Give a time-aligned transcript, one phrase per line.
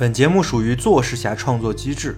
[0.00, 2.16] 本节目属于做事侠创作机制。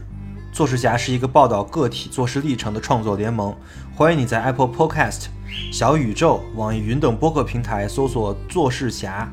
[0.53, 3.53] 做事侠是一个报道个体做事历程的创作联盟，
[3.97, 5.25] 欢迎你在 Apple Podcast、
[5.73, 9.29] 小宇宙、网易云等播客平台搜索“做事侠”，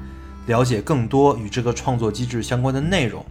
[0.50, 3.24] 了解更多与这个创作机制相关的内容。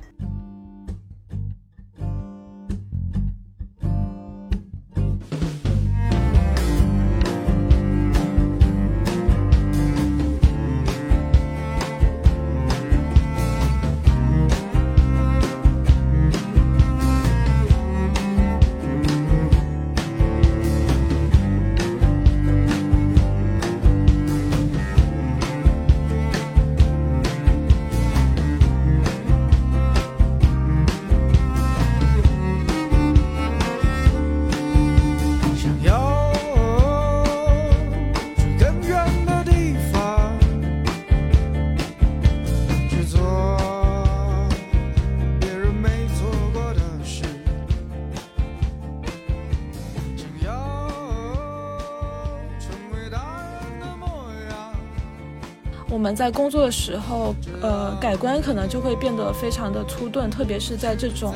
[56.70, 61.34] 时候，呃，改观可能就会变得非常的粗钝，特别是在这种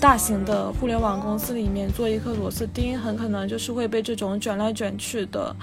[0.00, 5.54] 大型的互联网公司里面，做一颗螺丝钉，很可能就是会被这种卷来卷去的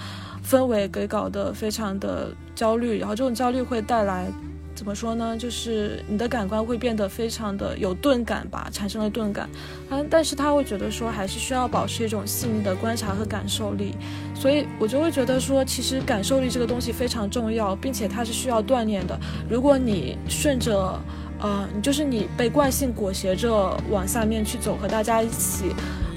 [0.48, 4.30] 氛围给搞得非常的焦虑，然后这种焦虑会带来。
[4.78, 5.36] 怎么说呢？
[5.36, 9.50] 就是你的感官会变得非常的有钝感吧，产生了钝感。
[9.90, 13.96] 嗯，但是他会觉得说，还是需要保持一种细腻的观察和感受力。
[14.36, 19.18] 所以我就会觉得说，其实感受力这个东西非常重要，并且它是需要锻炼的。
[19.50, 20.96] 如果你顺着，
[21.40, 25.74] 呃，你就是你被惯性裹挟着往下面去走，和大家一起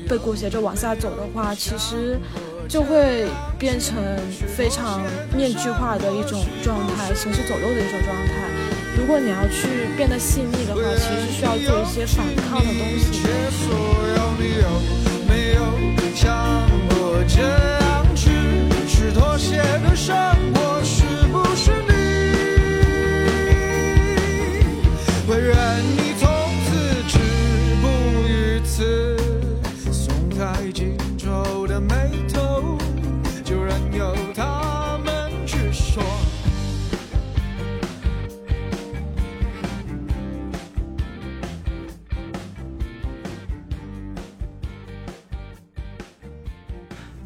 [0.07, 2.19] 被裹挟着往下走的话，其实
[2.69, 3.25] 就会
[3.57, 3.97] 变成
[4.55, 5.01] 非常
[5.35, 8.50] 面具化的一种状态，行尸走肉的一种状态。
[9.01, 13.27] 如果你要去变得细腻的话，其实需要做一些反抗的东西解。
[13.49, 13.73] 所
[14.15, 14.67] 有你有
[15.27, 15.59] 没有
[16.13, 18.29] 想过这样去
[18.87, 20.15] 去妥协的生
[20.53, 20.70] 活？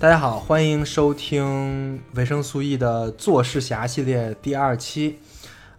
[0.06, 5.18] 大家好，欢迎收听维生素 E 的做事侠系列第二期。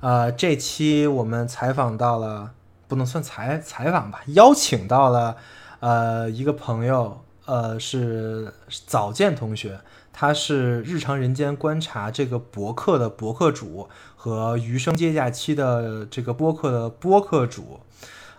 [0.00, 2.50] 呃，这期我们采访到了，
[2.88, 5.36] 不能算采采访吧，邀请到了
[5.78, 8.52] 呃一个朋友，呃是
[8.88, 9.78] 早见同学，
[10.12, 17.78] 他是日常人间观察这个博客的博客主和余生接假期的这个播客的播客主。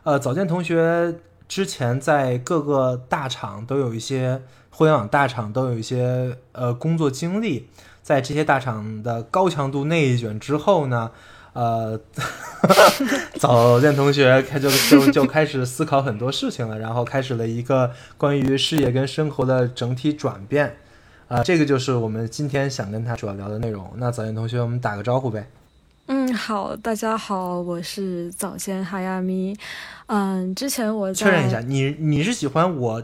[0.03, 1.15] 呃，早见同学
[1.47, 7.67] 之前在各个大厂都有一些互联网大厂都有一些呃工作经历，
[8.03, 11.11] 在这些大厂的高强度内卷之后呢，
[11.53, 11.99] 呃，
[13.39, 20.77] 早见同学开就就就开始思考很多事情了，然后开始了一个关于事业跟生活的整体转变，
[21.27, 23.91] 啊、这个就是我们今天想跟他主要聊的内容。
[23.95, 25.49] 那早见同学，我们打个招呼呗。
[26.09, 29.53] 嗯，好，大家好，我是早先哈亚咪。
[30.05, 33.03] 嗯，之前我确认一下，你你是喜欢我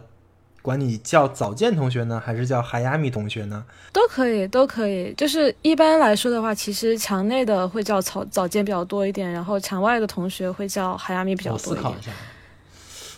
[0.62, 3.62] 管你叫早见同学呢，还是叫哈亚米同学呢？
[3.92, 5.14] 都可以，都可以。
[5.18, 11.76] 就是一般来说的话，其实墙内的会叫早早见比较多一点，然后墙外的同学会叫哈亚咪比较多一点。
[11.76, 12.10] 思考一下，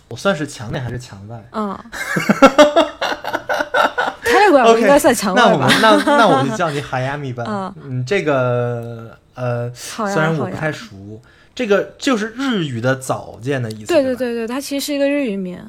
[0.08, 1.48] 我算是墙内还是墙外？
[1.52, 1.78] 嗯，
[4.26, 5.66] Telegram 我 OK，应该算墙那外吧？
[5.66, 7.44] 我们那那我就叫你哈亚米吧。
[7.48, 10.56] 嗯嗯，这个呃，虽然我不。
[10.56, 11.22] 太熟，
[11.54, 13.88] 这个就是日语的早见的意思。
[13.88, 15.60] 对对对对对，它其实是一个日语名。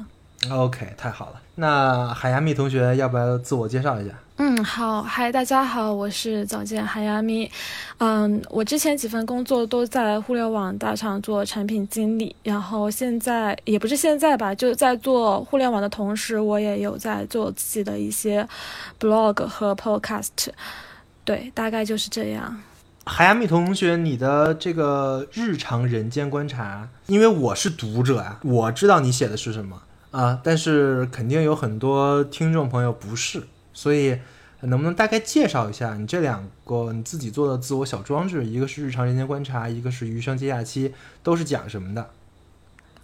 [0.49, 1.41] OK，太好了。
[1.55, 4.13] 那海亚米同学要不要自我介绍一下？
[4.37, 7.49] 嗯，好，嗨，大家好，我是早见海亚咪。
[7.97, 18.47] 嗯，我之前几份工作都在互联网大厂做产品经理，然后现在也不是现在吧，就在做互联网的同时，我也有在做自己的一些
[18.99, 20.49] blog 和 podcast。
[21.25, 22.61] 对，大概就是这样。
[23.07, 29.81] 海亚米同学，你的这个日常人间观察，因为我是读者啊，我知道你写的是什么
[30.11, 33.43] 啊，但是肯定有很多听众朋友不是，
[33.73, 34.19] 所以
[34.59, 40.93] 能不能大概介绍一下你这两个你自己做的自我小装置，一个是日常人间观察，一个是余生接假期，
[41.23, 42.09] 都是讲什么的？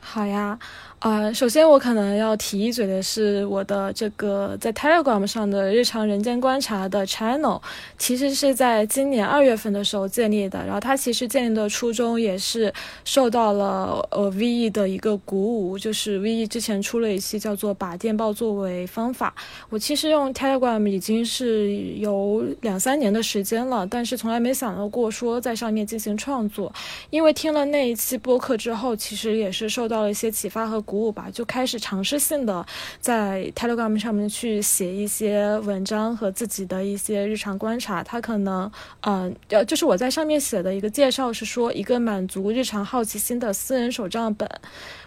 [0.05, 0.59] 好呀，
[1.03, 7.61] 呃，首先我可能要提一嘴的是，我的这个在 Telegram 上的日常人间观察的 channel，
[7.97, 10.63] 其实是在今年二月份的时候建立的。
[10.65, 12.73] 然后它其实建立的初衷也是
[13.03, 19.35] 受到了呃 VE 的一个鼓舞，就是 VE 之前出了一期叫做“把电报作为方法”。
[19.69, 26.73] 我其实用 Telegram 已经是有两三年的时间了，但是从来没想到过说在上面进行创作。
[27.09, 32.65] 因为听了那一期播客之后，其实也是受到了一些启发和鼓舞吧，就开始尝试性的
[32.99, 38.03] 在 Telegram 上面去写一些文章和自己的一些日常观察。
[38.03, 44.49] 它可能，嗯，呃，就是我在上面写的一个介绍是说，一个满足日常好奇心的私人手账本，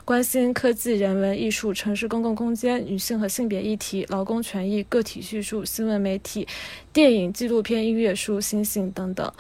[0.04, 6.46] 关心科技、人文、艺术、城市公共空间、女性和性别议题、劳工权益、个体叙述、新闻媒体、
[6.92, 9.32] 电影、纪录片、音乐、书、星星等等，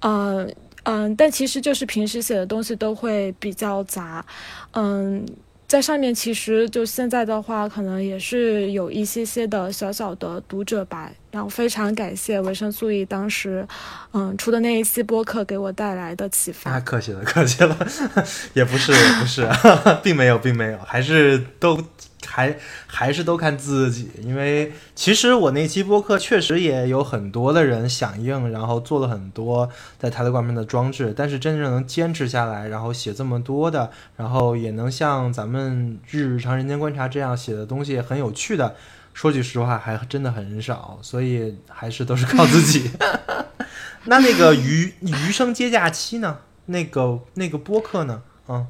[0.00, 0.54] 嗯。
[0.84, 4.26] 嗯，但其实就是平时写的东西都会比较杂，
[4.72, 5.24] 嗯，
[5.72, 11.10] 在上面其实就现在的话，可能也是有一些些的小小的读者吧。
[11.32, 13.66] 然后非常感谢维生素 E 当时，
[14.12, 16.78] 嗯出的那一期播客给我带来的启发。
[16.78, 17.76] 客气了， 客气了，
[18.54, 19.48] 也不是，也不是，
[20.04, 21.82] 并没有，并没有，还是都。
[22.24, 22.56] 还
[22.86, 29.68] 还是都看自己，因为其实我那期播客确实也有很多的人响应，然后做了很多
[29.98, 38.76] 在台的上面的装置，但是真正能坚持下来，然后写这么多的，然后也能像咱们日常人间观察这样写的东西很有趣的，
[39.14, 42.90] 说句实话还真的很少，所以还是都是靠自己。
[44.06, 46.38] 那那个余余生接假期呢？
[46.66, 48.22] 那个那个播客呢？
[48.48, 48.66] 嗯。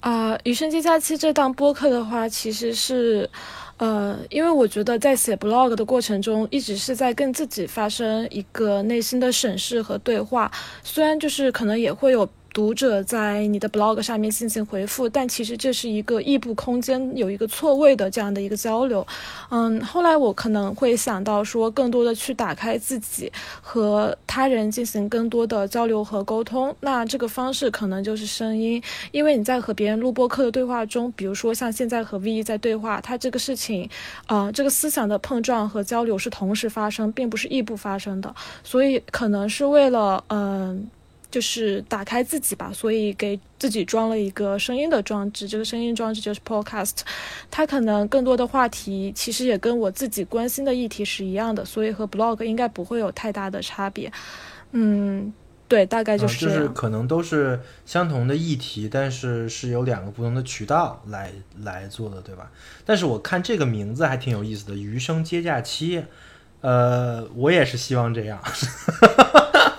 [0.00, 3.28] 啊，《余生接假期》这档播客的话，其实是，
[3.78, 10.50] 呃，因为我觉得在写 blog 的过程中，一直是在跟自己发生一个内心的审视和对话，
[10.82, 12.28] 虽然就是可能也会有。
[12.56, 19.06] 读者在你的 blog 上面进行回复，但其实这是一个异步空间，有一个错位的这样的一个交流。
[19.50, 23.30] 嗯，后来我可能会想到说，更多的去打开自己
[23.60, 26.74] 和他人进行更多的交流和沟通。
[26.80, 28.82] 那这个方式可能就是声音，
[29.12, 33.86] 因为你在和别人录播课的对话中，比如说像现在和 V 在对话，他这个事情，
[34.24, 38.34] 啊，这个思想的碰撞和交流是同时发生，并不是异步发生的。
[38.64, 40.88] 所以可能是为了，嗯。
[41.36, 45.46] 就是打开自己吧，所以给自己装了一个声音的装置。
[45.46, 47.00] 这个声音装置就是 Podcast，
[47.50, 54.10] 它可能更多的话题其实也跟我自己关心的议题是一样的，所以和 Blog 应该不会有太大的差别。
[54.72, 55.30] 嗯，
[55.68, 56.46] 对，大概就是。
[56.46, 61.30] 就是可能都是相同的议题，但是是有两个不同的渠道来
[61.62, 62.50] 来做的，对吧？
[62.86, 66.02] 但是我看这个名字还挺有意思的，“余生接假期”。
[66.62, 68.40] 呃，我也是希望这样。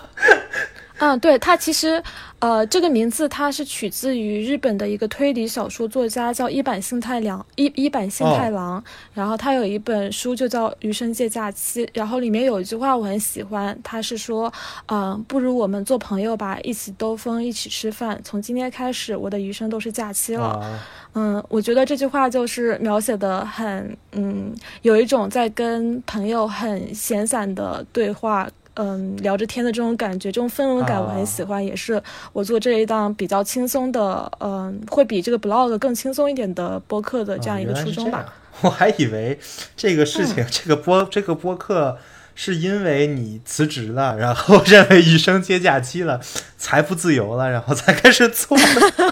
[0.99, 2.01] 嗯，对，它其实，
[2.39, 7.45] 呃，这个名字它是取自于日本的一个推理小说作家，叫一坂幸太郎。
[7.55, 8.83] 一一坂幸太郎，
[9.13, 14.51] 然后他有一本书就叫《余生借假期》，然后里面有一句话我很喜欢，他是说，
[14.87, 20.81] 嗯，不如我们做朋友吧，一起兜风，一起吃饭，从今天开始，我的余生都是假期了。
[21.13, 24.51] 嗯，我觉得这句话就是描写的很，嗯，
[24.81, 28.47] 有一种在跟朋友很闲散的对话。
[28.79, 32.01] 嗯，聊着天的这种感觉，这种氛围感我很喜欢，也是
[32.31, 38.25] 我做这一档比较轻松的，嗯，会比这个 blog 更轻松一点的播客的这样一个初衷吧。
[38.61, 39.39] 我还以为
[39.75, 41.97] 这个事情，这个播这个播客
[42.39, 46.21] 是因为你辞职了，然后认为余生皆假期了，
[46.55, 48.55] 财富自由了，然后才开始做。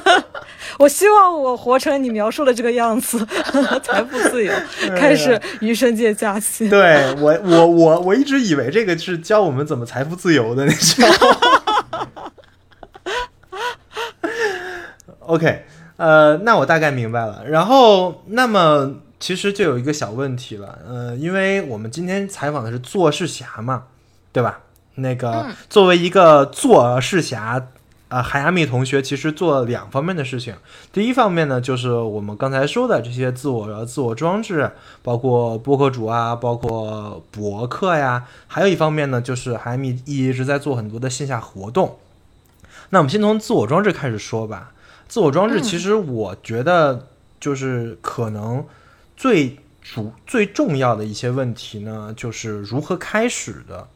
[0.77, 3.25] 我希望我活成你描述的这个样子，
[3.81, 4.53] 财富自由，
[4.95, 6.69] 开始余生皆假期。
[6.69, 11.09] 对我，我，我，我一直以为这个是教我们怎么财富自由的那种。
[15.21, 15.65] OK，
[15.97, 17.43] 呃，那我大概明白了。
[17.47, 23.85] 然后，那么其实就有一个小问题了，呃，因为我们今天采访的是做事侠嘛，
[24.31, 24.59] 对吧？
[24.97, 27.69] 那个作为一个做事侠。
[28.07, 30.53] 啊，海亚米同学其实做了两方面的事情。
[30.93, 34.69] 第一方面呢，就是我们刚才说的这些自我自我装置，
[35.01, 38.27] 包括播客主啊，包括博客呀。
[38.45, 41.97] 还有一方面呢，就是海亚米一直在做很多的线下活动。
[42.91, 44.71] 那我们先从自我装置开始说吧。
[45.07, 47.07] 自我装置其实我觉得
[47.39, 48.63] 就是可能
[49.15, 53.87] 最主最重要的一些问题呢，就是如何开始的。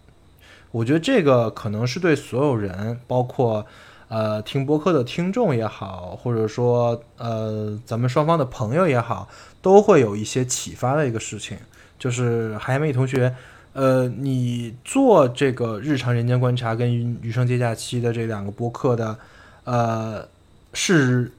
[0.72, 3.66] 我觉得这个可能是对所有人，包括。
[4.10, 9.30] 呃，听播客的听众也好，或者说呃，咱们双方的朋友也好，
[9.62, 11.60] 都会有一些启发的一个事情，
[12.00, 13.36] 就是海美同学，
[13.74, 19.16] 呃，你做这个日常人间观察跟余生接假期的这两个播客的，
[19.64, 20.28] 呃，
[20.74, 21.32] 是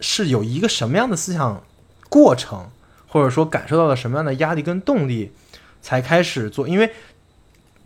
[0.00, 1.62] 是有一个什么样的思想
[2.08, 2.70] 过程，
[3.08, 5.32] 或者说感受到了什么样的压力跟动力，
[5.82, 6.68] 才开始做？
[6.68, 6.92] 因为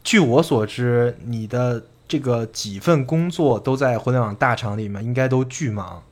[0.04, 6.02] 据我所知，你的这个几份工作都在互联网大厂里面，应该都巨忙。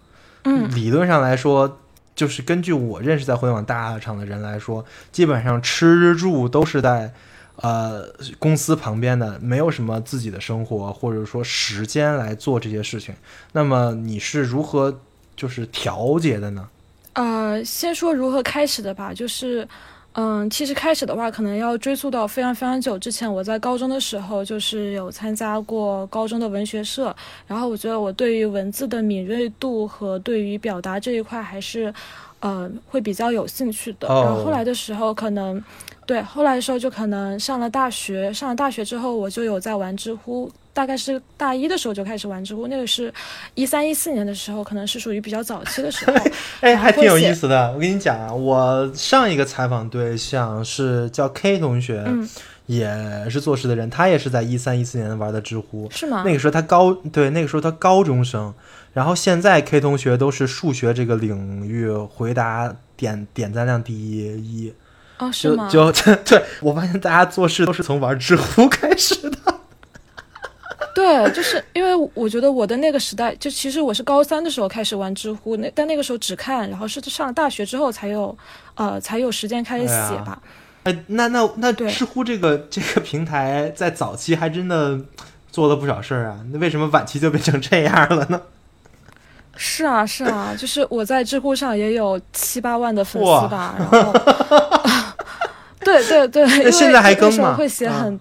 [0.45, 1.81] 嗯，理论上来说，
[2.15, 7.13] 就是根据我认识在互联网大厂的人来说，基本上吃住都是在
[7.57, 8.07] 呃
[8.39, 13.15] 公司旁边的，没有什么自己的生活或者说时间来做这些事情。
[13.53, 15.01] 那么你是如何
[15.37, 16.69] 就是调节的呢？
[17.15, 19.67] 呃，先说如何开始的吧，就是，
[20.13, 23.31] 嗯，其实开始的话，可能要追溯到非常非常久之前。
[23.33, 27.15] 我在高中的时候，就是有参加过高中的文学社，
[27.47, 31.93] 然后我觉得我对于文字的敏锐度和对于表达这一块还是，
[32.39, 34.09] 呃，会比较有兴趣的。
[34.09, 35.63] 哦然后后来的时候，可能，
[36.07, 40.51] 对，后来的时候就可能上了大学，上了大学之后，我就有在玩知乎。
[40.73, 43.13] 大概是大一的时候就开始玩知乎，那个是
[43.55, 46.17] 一三一四年的时候，可能是属于比较早期的时候。
[46.61, 47.73] 哎，还挺有意思的。
[47.73, 52.29] 我跟你讲啊，我上一个采访对象是叫 K 同学，嗯
[52.67, 55.89] 也是做事的人，他也是在一三一四年玩的知乎。
[55.91, 56.23] 是吗？
[56.25, 58.55] 那个时候他高对，那个时候他高中生，
[58.93, 64.73] 然后现在 K 同学都是数学这个领域回答点点赞量第一，
[65.19, 65.69] 哦，是吗？
[65.69, 69.60] 就就 对我发现大家做事都是从玩知乎开始的。
[71.01, 78.37] 对，就是因为我觉得我的那个时代，就其实我是高三的时候开始玩知乎，那但那个时候只看，然后是上了大学之后才有，
[78.75, 80.39] 呃，才有时间开始写吧。
[80.85, 81.91] 哎，那那那对。
[81.91, 85.01] 知乎这个这个平台在早期还真的
[85.51, 88.43] 做了不少事儿啊，那为什么晚期就变成这样了呢？
[89.57, 94.13] 是啊，是啊，就是我在知乎上也有七八万的粉丝吧，然后，
[95.85, 97.55] 对对对，因为现在还更吗？
[97.57, 98.01] 会写啊。
[98.03, 98.21] 很，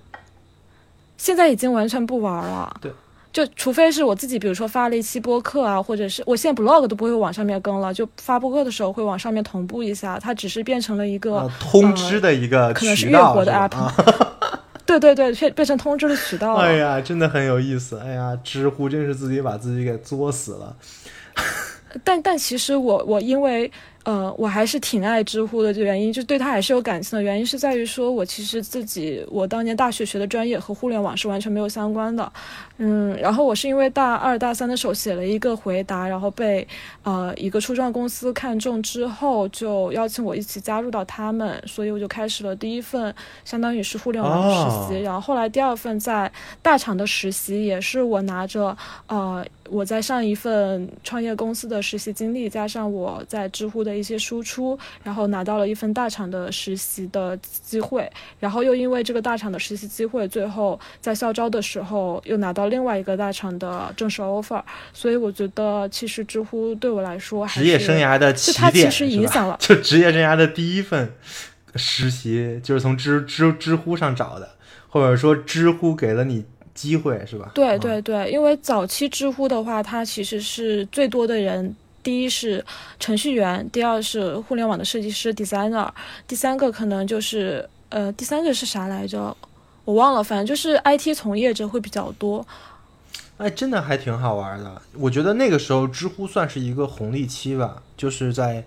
[1.20, 2.76] 现在已经完全不玩了。
[2.82, 2.92] 对。
[3.32, 13.94] 就除非是我自己，比如说发了一期播客啊，或者是我现在 blog 都不会往上面更了，就发播客的时候会往上面同步一下，它只是变成了一个、呃，通知的一个可能是渠道月活的 app 啊
[14.84, 16.64] 对对对，变变成通知的渠道了。
[16.64, 18.00] 哎呀，真的很有意思。
[18.00, 20.76] 哎呀，知乎真是自己把自己给作死了。
[22.04, 23.72] 但但其实我我因为
[24.04, 27.24] 呃我还是挺爱知乎的，这原因就对他还是有感情的。
[27.24, 32.32] 原因是在于说我其实自己我当年大学学的专业和互联网是完全没有相关的，
[32.82, 36.66] 嗯，然后我是因为大二大三的时候写了一个回答，然后被
[37.04, 45.04] 呃一个初创公司看中之后，就邀请我一起加入到他们，所以我就开始了第一份相当于是互联网的实习，哦。
[45.04, 46.32] 然后后来第二份在
[46.62, 48.76] 大厂的实习也是我拿着
[49.08, 58.10] 呃我在上一份创业公司的实习经历，加上我在知乎的一些输出，然后拿到了一份大厂的实习的机会，
[58.40, 64.62] 然后又因为这个大厂的实习机会，最后在校招的时候又拿到另外一个大厂的正式 offer，
[64.94, 71.12] 所以我觉得其实知乎对我来说还职业生涯的就起点，它其实影响了就职业生涯的第一份
[71.76, 74.50] 实习，就是从知知知乎上找的，
[74.88, 77.52] 或者说知乎给了你机会，是吧？
[77.54, 81.76] 对啊对对，因为早期知乎的话，它其实是最多的人。
[82.02, 82.66] 第一是
[82.98, 85.88] 程序员，第二是互联网的设计师 designer，
[86.26, 89.36] 第三个可能就是呃，第三个是啥来着？
[89.90, 92.46] 我忘了，反正就是 IT 从业者会比较多。
[93.38, 94.80] 哎，真的还挺好玩的。
[94.94, 98.64] 我觉得那个时候知乎算是一个红利期吧，就是在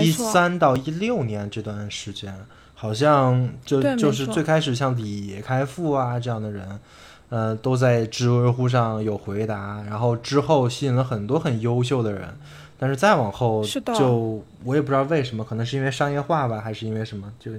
[0.00, 2.34] 一三到一六年这段时间，
[2.74, 6.80] 好像就就是最开始像李开复啊这样的人，
[7.28, 12.34] 呃，都在知乎上有回答，然后之后吸引了很多很优秀的人。
[12.78, 17.52] 但是再往后，就我也不知道为什么，可能是因为商业化吧，还是因为什么，就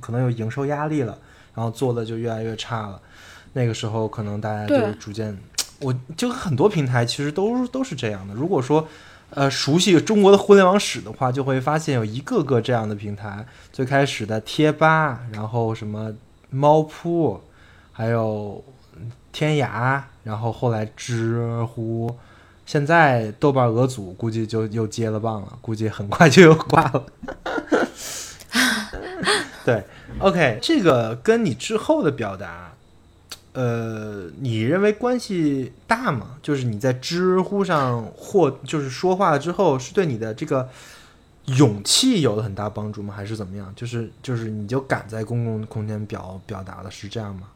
[0.00, 1.16] 可能有营收压力了，
[1.56, 3.00] 然后做的就越来越差了。
[3.54, 5.36] 那个时候，可能大家就对逐渐，
[5.80, 8.34] 我就很多平台其实都都是这样的。
[8.34, 8.86] 如果说
[9.30, 13.44] 呃熟悉中国的互联网史的话，就会发现有一个个这样的平台。
[13.72, 16.12] 最开始的贴吧，然后什么
[16.50, 17.40] 猫扑，
[17.92, 18.62] 还有
[18.94, 22.14] 嗯天涯，然后后来知乎，
[22.66, 27.06] 现在豆瓣俄组估计就又接了棒了，估计很快就又挂了。
[29.64, 29.84] 对
[30.18, 32.72] ，OK，这个跟你之后的表达，
[33.52, 36.36] 呃，你认为关系大吗？
[36.42, 40.68] 就是你在知乎上或就是说话之后，是对你的这个
[41.46, 43.12] 勇气有了很大帮助吗？
[43.16, 43.72] 还是怎么样？
[43.74, 47.48] 就是就是你就敢在公共空间表表达了，是这样吗？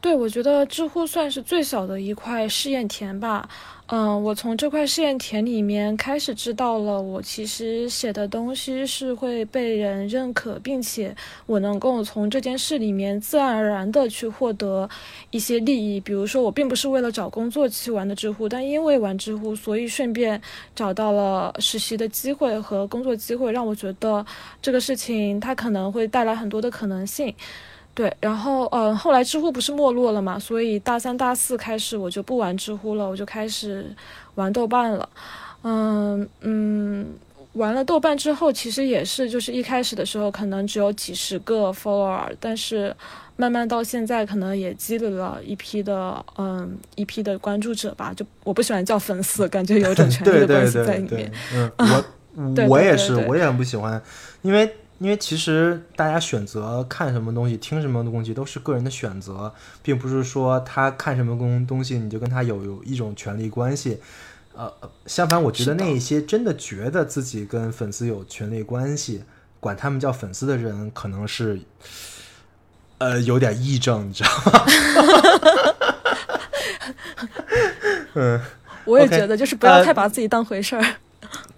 [0.00, 3.46] 对，我觉得知乎算是最小的一块试验田吧。
[3.88, 11.14] 嗯，我从这块试验田里面开始知道了，我其实写的东西是会被人认可，并且
[11.44, 14.88] 我能够从这件事里面自然而然的去获得
[15.32, 16.00] 一些利益。
[16.00, 20.40] 比如说，我并不是为了找工作去玩的知乎，但因为玩知乎，所以顺便
[20.74, 24.24] 找到了实习的机会和工作机会，让我觉得
[24.62, 27.34] 这个事情它可能会带来很多的可能性。
[27.92, 33.84] 对，然后嗯，后来知乎不是没落了嘛，所以大三、大四开始我就不玩知乎了，我就开始
[34.36, 35.06] 玩豆瓣了。
[35.62, 37.06] 嗯嗯，
[37.54, 42.94] 玩了豆瓣之后，其实也是就是一开始的时候可能只有几十个 follower，但是
[43.36, 48.14] 慢慢到现在可能也积累了一批的嗯一批的关注者吧。
[48.16, 51.30] 就我不喜欢叫粉丝，感觉有一种 权力的关系在里面。
[51.52, 54.00] 嗯，我 我也是，我也很不喜欢，
[54.40, 54.72] 因为。
[55.00, 59.50] 因为其实大家选择看什么东西、听什么东西都是个人的选择，
[59.82, 63.98] 并不是说他看什么东东西你就跟他有有一种权利关系。
[64.54, 64.70] 呃，
[65.06, 69.24] 相反，我觉得那一些真的觉得自己跟粉丝有权利关系，
[69.58, 71.58] 管他们叫粉丝的人，可能是
[72.98, 74.66] 呃有点癔症，你知道吗？
[78.16, 78.38] 嗯，
[78.84, 80.84] 我也觉得，就是不要太把自己当回事儿。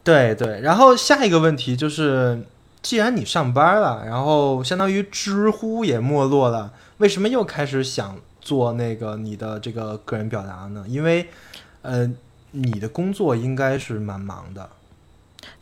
[0.04, 2.44] 对对，然后下一个问题就是。
[2.82, 10.84] 既然你上班了，然后相当于知乎也没落了，为什么又开始想做那个你的这个个人表达呢？
[10.88, 11.28] 因为，
[11.82, 12.10] 呃，
[12.50, 14.68] 你的工作应该是蛮忙的。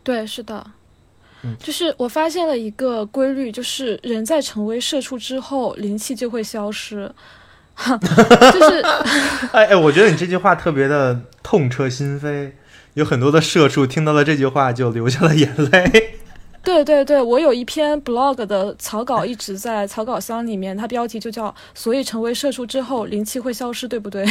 [0.03, 0.67] 对，是的。
[1.43, 7.13] 嗯，就是我发现了一个规律，就是人在成为社畜之后，灵气就会消失。
[7.81, 8.83] 就是，
[9.53, 12.53] 哎哎，我觉得你这句话特别的痛彻心扉，
[12.93, 16.20] 有很多的社畜听到了这句话就流下了眼泪。
[16.63, 24.27] 对对对，我有一篇 blog 的草稿一直在草稿箱里面，它标题就叫“所以成为社畜之后灵气会消失”，对不对？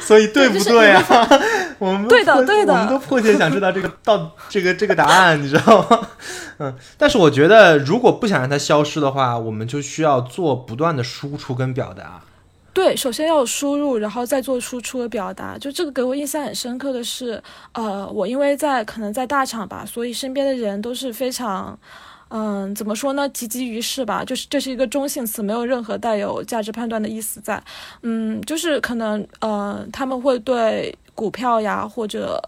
[0.00, 1.02] 所以对不对啊？
[1.78, 6.08] 我们对的对的，我们都迫切想知道这个到这个这个答案，你知道吗？
[6.58, 12.20] 嗯，但是我觉得如果不想让它消失的话，我们就需要做不断的输出跟表达。
[12.76, 15.56] 对，首先要有输入，然后再做输出的表达。
[15.56, 17.42] 就这个给我印象很深刻的是，
[17.72, 21.78] 呃，我因为在可能在大厂吧，所以身边的人都是非常，
[22.28, 27.64] 嗯，怎么说呢，汲汲于事吧，就是这是一个中性词，没有任何带有价值判断的意思在。
[28.02, 32.38] 嗯，就是可能呃，他们会对股票呀或者。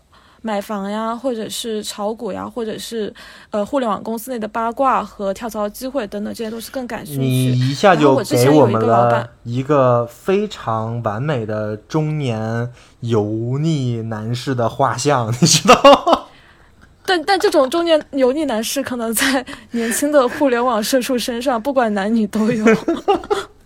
[0.40, 3.12] 买房呀，或者是炒股呀，或者是
[3.50, 7.20] 呃互联网公司内的八卦和跳槽机会等等，这些都是更感兴趣。
[7.20, 12.70] 你一下就给我们了一个非常完美的中年
[13.00, 16.28] 油腻男士的画像，你知道？
[17.04, 22.64] 但但这种中年油腻男士，可能在年轻的互联网社畜身上，不管男女都有。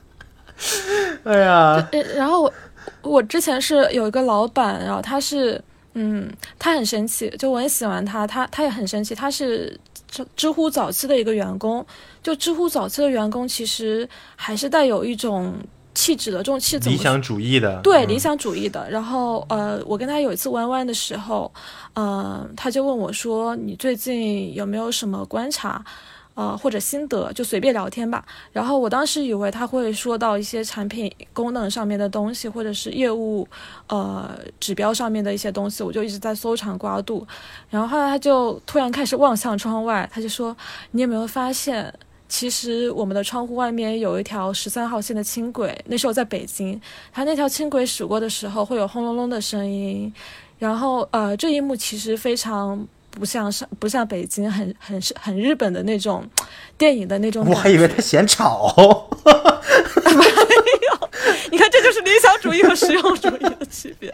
[1.25, 2.53] 哎呀，然后我
[3.03, 5.63] 我之前是有一个老板，然后他是。
[5.95, 9.79] 嗯，他很神奇，就我很喜欢他，他他也很神奇，他是
[10.09, 11.85] 知知乎早期的一个员工，
[12.23, 15.55] 就知乎早期的员工其实还是带有一种
[15.95, 18.91] 气质的，这种气质理想主义的，对理想主义的。
[18.91, 21.53] 然后呃，我跟他有一次弯弯的时候，
[21.95, 25.85] 嗯，他就问我说：“你最近有没有什么观察？”
[26.35, 28.25] 呃，或者心得就随便聊天吧。
[28.53, 33.47] 然后我当时以为他会说到一些产品功能上面的东西，或者是业务
[33.89, 37.27] 呃指标上面的一些东西，我就一直在搜肠刮肚。
[37.69, 40.57] 然后后来他就突然开始望向窗外，他就说
[40.93, 41.93] ：“你有没有发现，
[42.29, 45.79] 其实我们的窗户外面有一条十三号线的轻轨？
[45.87, 46.81] 那时候在北京，
[47.13, 50.13] 他那条轻轨驶过的时候会有轰隆隆的声音。
[50.59, 56.29] 然后呃，这一幕其实非常。”不像上不像北京很很很日本的那种
[56.77, 58.75] 电影的那种，我还以为他嫌吵，
[59.25, 61.11] 没有，
[61.51, 64.13] 你看这就是理想主义和实用主义的区别。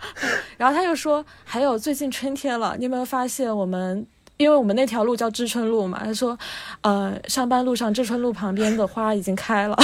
[0.56, 6.00] 然后他又说，还有最近春天了，你有没有发现我们，因为我们那条路叫知春路嘛？
[6.04, 6.38] 他说，
[6.82, 9.76] 呃，上班路上知春路旁边的花已经开了，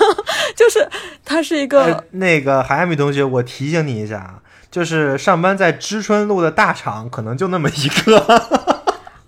[0.56, 0.88] 就是
[1.24, 4.42] 它是一个那个海米同学，我提醒你一下啊。
[4.70, 8.42] 就是上班在知春路的大厂，可能就那么一个。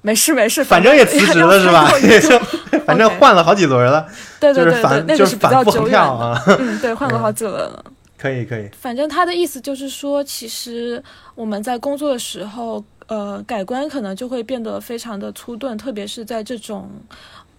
[0.03, 1.91] 没 事没事， 反正也辞职了是吧？
[2.03, 2.39] 也就
[2.87, 4.07] 反正换了好几轮了。
[4.39, 6.41] 对对对对，那就是比较久远啊。
[6.59, 7.85] 嗯，对，换了好几轮了。
[8.19, 8.69] 可以可以。
[8.79, 11.03] 反正他的意思就是说，其实
[11.35, 16.91] 我们在工作的时候，呃，改观可能就会变得非常的粗钝，特别是在这种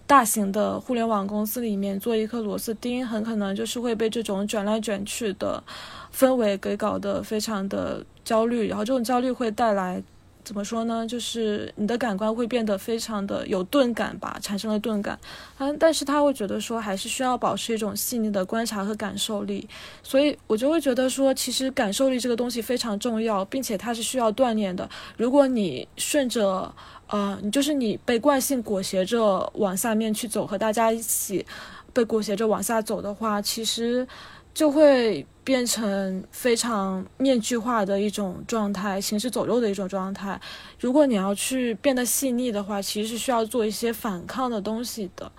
[0.06, 5.62] 大型的互联网公司里面，做一颗螺丝钉，很可能就是会被这种卷来卷去的。
[6.14, 10.02] 氛围给搞得非常的焦虑，然后这种焦虑会带来
[10.44, 11.06] 怎么说呢？
[11.06, 15.18] 就是你的感官会变得非常的有钝感吧，产生了钝感。
[15.56, 19.66] 嗯，但是他会觉得说，还是需要保持一种细腻的观察和感受力。
[20.02, 24.86] 所以我就会觉得说，其实感受力这个东西非常重要，并且它是需要锻炼的。
[25.16, 26.74] 如果你顺着，
[27.12, 31.46] 呃，你就是你被惯性裹挟着往下面去走，和大家一起
[31.92, 34.06] 被裹挟着往下走的话，其实
[34.52, 35.24] 就会。
[35.44, 40.40] 变成非常面具化的一种状态，行尸走肉的一种状态。
[40.78, 45.32] 如果你要去变得细腻的话，其实是需要做一些反抗的东西的。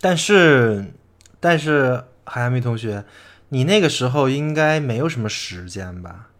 [0.00, 0.94] 但是，
[1.40, 3.04] 但是海亚米同学，
[3.48, 6.30] 你那个时候应该没有什么时间吧？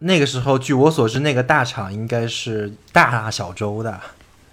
[0.00, 4.00] 那个时候，据我所知，那个大厂应该是大小周的。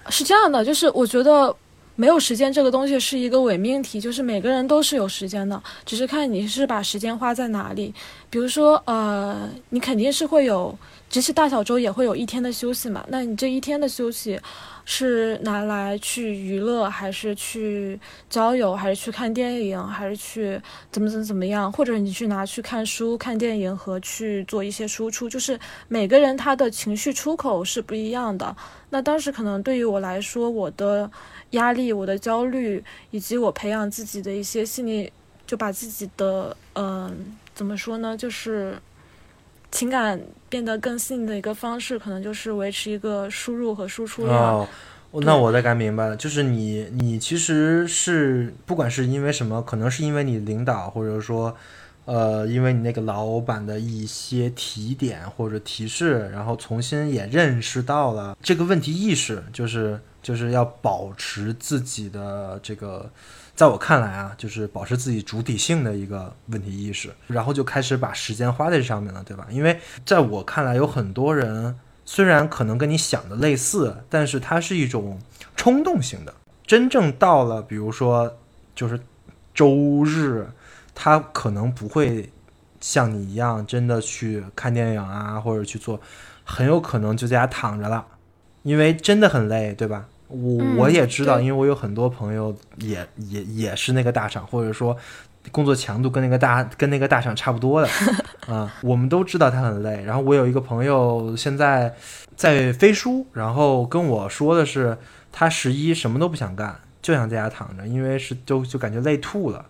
[0.10, 1.55] 是这样的，就是我觉得。
[1.95, 7.93] 没有时间这个东西是一个伪命题，就是每个人都是有时间的，只是看你是把时间花在哪里。
[8.29, 10.77] 比如说，呃，你肯定是会有，
[11.10, 13.05] 即使大小周也会有一天的休息嘛。
[13.08, 14.38] 那你这一天的休息，
[14.84, 17.97] 是拿来去娱乐，还是去
[18.29, 20.60] 交友，还是去看电影，还是去
[20.91, 21.71] 怎么怎么怎么样？
[21.71, 28.53] 或者你去拿去看书、看电影和去做一些输出，就是每个人他的情绪出口是不一样的。
[28.89, 31.10] 那当时可能对于我来说，我的。
[31.55, 35.11] 压力，我的焦虑，以及我培养自己的一些心理，
[35.45, 38.77] 就把自己的嗯，怎么说呢，就是
[39.71, 44.59] 情感变得更细腻的一个方式，可能就是维持一个输入和输出量。
[44.59, 44.67] 哦，
[45.23, 51.55] 那我大概明白了，就是你，你其实是不管是因为什么，可能是因为你领导，或者说。
[52.07, 63.07] 呃，因为你那个老板的一些提点或者提示，然后重新也认识到了这个问题意识，就是就是要保持自己的这个，
[63.53, 69.45] 在我看来啊，就是保持自己主体性的一个问题意识，然后就开始把时间花在这上面了，对吧？
[69.51, 75.21] 因为在我看来，有很多人虽然可能跟你想的类似，但是它是一种
[75.55, 76.33] 冲动型的。
[76.65, 78.35] 真正到了，比如说
[78.73, 78.99] 就是
[79.53, 80.47] 周日。
[80.97, 82.31] 他可能不会
[82.79, 85.99] 像你一样真的去看电影啊，或者去做，
[86.45, 88.07] 很有可能就在家躺着了，
[88.63, 90.05] 因为真的很累，对吧？
[90.41, 94.95] 我我也知道，因为我有很多朋友也也也是那个大厂，或者说
[95.51, 97.87] 工作强度跟那个大跟那个大厂差不多的
[98.47, 100.03] 啊， 我们都知道他很累。
[100.03, 101.93] 然后我有一个朋友现在
[102.35, 104.97] 在飞书，然后跟我说的是，
[105.31, 109.65] 他十一什么都不想干，就想在家躺着，因为是就就感觉累吐了。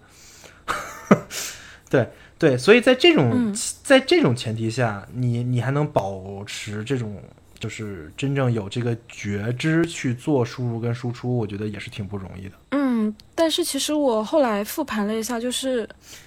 [1.89, 7.21] 对对，所以在这种在这种前提下，你你还能保持这种
[7.65, 12.51] 就是真正有这个觉知去做输入跟输出，我觉得也是挺不容易的。
[12.73, 15.79] 嗯，但是其实我后来复盘了一下，就是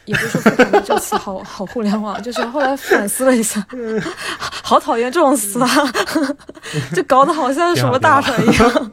[0.05, 3.65] 也不是说复盘的这词好好互联网，就是后来反思了一下，
[4.65, 5.69] 好讨厌这种词啊，
[6.93, 8.93] 就搞得好像是什么大神一样。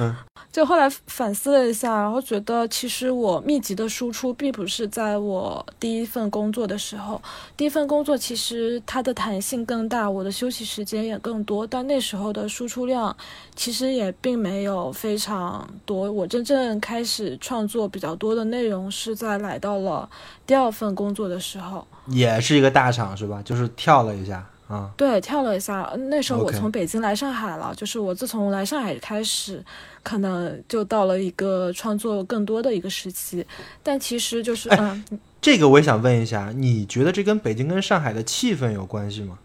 [0.00, 0.16] 嗯。
[0.56, 7.20] 就后来反思了一下，然后觉得其实我密集的输出并不是在我第一份工作的时候，
[7.58, 13.14] 第一份工作其实它的弹性更大，我的休息时间也更多，但那时候的输出量
[13.54, 16.10] 其实也并没有非常多。
[16.10, 20.08] 我真正开始创作比较多的内容是在来到了
[20.46, 23.42] 第二份工作的时候，也是一个大厂是吧？
[23.44, 24.42] 就是跳了一下。
[24.68, 25.88] 啊，对，跳了一下。
[26.08, 29.64] 那时候我从北京来上海了，就是我自从来上海开始，
[30.02, 33.46] 可能就到了一个创作更多的一个时期。
[33.84, 35.04] 但其实就是，嗯，
[35.40, 39.38] 这个我也想问一下，你觉得这跟北京跟上海的气氛有关系吗？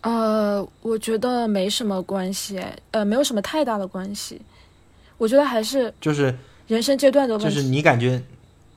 [0.00, 4.40] 呃，我觉得没什么关系，呃，没有什么太大的关系。
[5.18, 6.34] 我觉得还是就是
[6.66, 7.54] 人生阶段的问题。
[7.54, 8.22] 就是你感觉。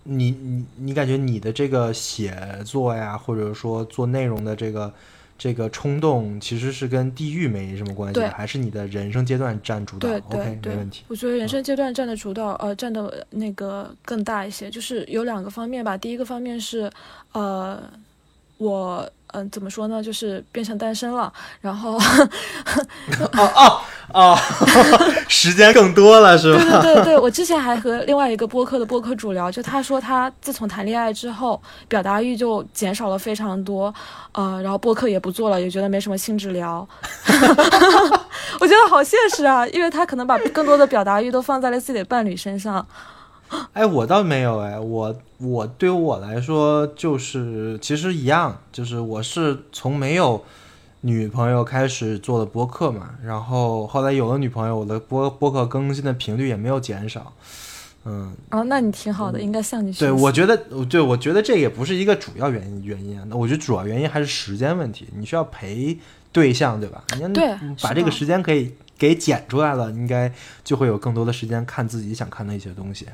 [0.08, 4.94] 你你你感觉你的这个写作呀，或者说做内容的这个
[5.38, 11.04] 这个冲动，其实是跟地域没什么关系，还是你的人生阶段占主导？OK，没问题。
[11.08, 15.98] 我觉得人生阶段占的主导，呃，占的那个更大一些，就是有两个方面吧。
[15.98, 16.90] 第一个方面是，
[17.34, 17.84] 呃，
[18.58, 19.10] 我。
[19.36, 20.02] 嗯，怎么说呢？
[20.02, 23.82] 就是变成单身了，然后，哦哦
[24.14, 24.38] 哦，
[25.28, 26.82] 时间更多了是吧？
[26.82, 33.94] 对对对对，我之前还和另外一个播客的播客主聊，就他说他自从谈恋爱之后，表达欲就减少了非常多，
[34.32, 36.88] 呃，然后播客也不做了，也觉得没什么兴致聊。
[38.62, 42.86] 我觉得好现实啊，因为他可能把更多的表达欲都放在了自己的伴侣身上。
[43.74, 50.44] 哎，我倒没有哎，我我对于我来说就是其实一样，就是我是从没有
[51.02, 57.34] 女朋友开始做的播客嘛，然后后来有了女朋友，我的播播客更新的频率也没有减少，
[58.06, 60.06] 嗯，哦，那你挺好的，应该向你学习。
[60.06, 60.58] 对，我觉得，
[60.90, 63.26] 对，我觉得这也不是一个主要原因原因啊。
[63.30, 65.98] 那我觉得主要原因还是时间问题，你需要陪
[66.32, 67.04] 对象，对吧？
[67.34, 70.32] 对把这个时间可以给剪出来了，应该
[70.64, 73.06] 就会有更多的时间看自己想看的一些东西。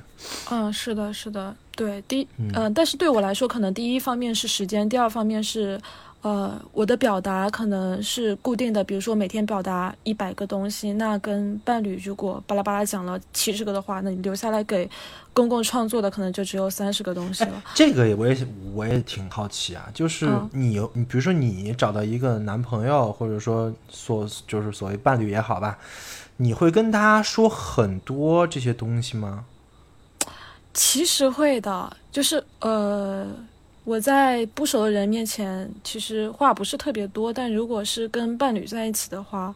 [0.50, 5.80] 嗯，是的，是的，对，第一，嗯呃，但是对我来说，可能第一方面是时间，第二方面是，
[6.22, 14.88] 呃，我的表达可能是固定的，比如说每天表达一百个东西，那跟伴侣如果巴拉巴拉讲了七十个的话，那你留下来给
[15.34, 17.64] 公共创作的可能就只有三十个东西了。
[17.74, 25.80] 这个也我也我也挺好奇啊，就是嗯你有你比如说你找到一个男朋友，或者说所就是所谓伴侣也好吧，
[26.38, 29.46] 你会跟他说很多这些东西吗？
[30.74, 33.28] 其实会的，就是呃，
[33.84, 39.54] 我在不熟的人面前，其实话不是特别多，但如果是跟伴侣在一起的话，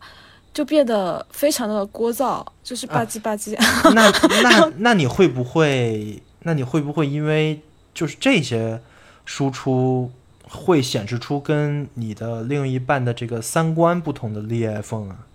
[0.53, 3.55] 就变得非常的聒噪，就是吧唧吧唧。
[3.93, 4.09] 那
[4.41, 6.21] 那那你会不会？
[6.43, 7.59] 那你会不会因为
[7.93, 8.79] 就是这些
[9.25, 10.11] 输出
[10.43, 15.27] 会显示出跟你的另一半的这个三观不同的裂缝啊？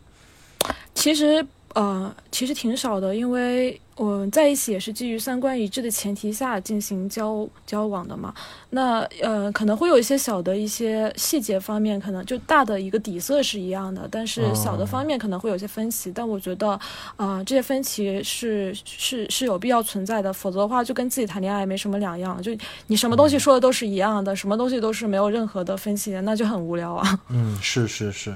[0.94, 8.34] 其实呃，其实挺少的，因为我们在一起也是基于三观一致的前提下进行交交往的嘛。
[8.70, 16.10] 那呃，可能会有一些小的一些细节方面，可能就大的一个底色是一样的，但是小的方面可能会有些分歧。
[16.12, 16.78] 但我觉得，
[17.16, 22.42] 啊，这些分歧是是是有必要存在的，否则的话就跟自己谈恋爱没什么两样。
[22.42, 22.50] 就
[22.88, 27.20] 你什么东西说的都是一样的，什么东西都是没有任何的分歧的，那就很无聊啊。
[27.28, 28.34] 嗯，是是是。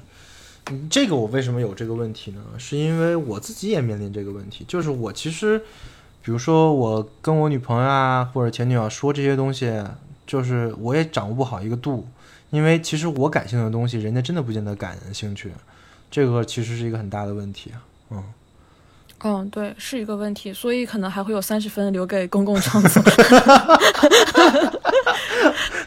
[0.71, 2.41] 嗯这个我为什么有这个问题呢？
[2.59, 5.59] 是因为我自己也面临这个问题，就是我其实，
[6.23, 9.85] 比如说我跟我女朋友啊或者前女友说这些东西，
[10.27, 12.07] 就是我也掌握不好一个度，
[12.51, 15.53] 因为其实我感兴趣的东西，人家真的不见得感兴趣，
[16.11, 17.83] 这个其实是一个很大的问题啊。
[18.11, 18.25] 嗯，
[19.25, 23.03] 嗯，对，是一个问题，所以可能还会有三十分留给公共创作。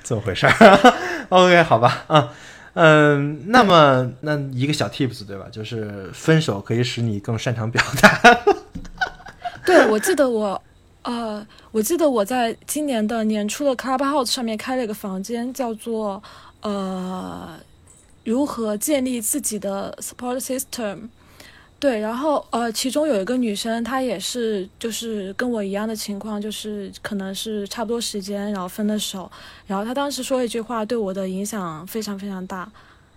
[0.03, 0.93] 怎么回事儿。
[1.29, 2.29] OK，好吧，啊，嗯，
[2.79, 5.47] 嗯那么那一个小 tips 对吧？
[5.51, 8.39] 就是分手可以使你更擅长表达。
[9.65, 10.61] 对，我记得我，
[11.01, 16.21] 呃，我记得我在今年的年初的 Clubhouse 上面开了一个房间，叫做
[16.61, 17.57] 呃，
[18.23, 21.09] 如何建立自己的 support system。
[21.79, 29.31] 对，然后呃，其中有一个女生，她也是就是跟我一样的情况，就是可能是差不多时间，然后分的手。
[29.67, 32.67] 然后她当时说一句话，对我的影响非常非常大。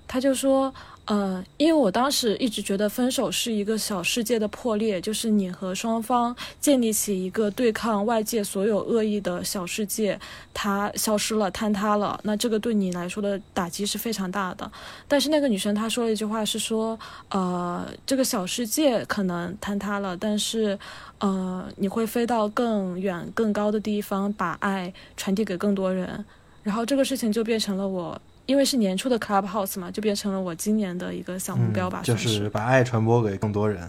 [0.07, 0.73] 她就说，
[1.11, 10.17] 呃，因为我当时一直觉得分手是一个小世界的破裂，就是你和双方建立起一个对抗外界所有恶意的小世界，
[10.55, 12.21] 它消失了，坍塌了。
[12.23, 14.71] 那这个对你来说的打击是非常大的。
[15.09, 16.97] 但是那个女生她说了一句话，是说，
[17.31, 20.79] 呃，这个小世界可能坍塌了，但是，
[21.19, 26.25] 呃，你会飞到更远、更高的地方，把爱传递给更多人。
[26.63, 28.21] 然后这个事情就变成了我，
[28.51, 32.51] 因为是年初的 Clubhouse 嘛，就变成了我今年的一个小目标吧，嗯就是。
[32.51, 33.89] 把爱传播给更多人。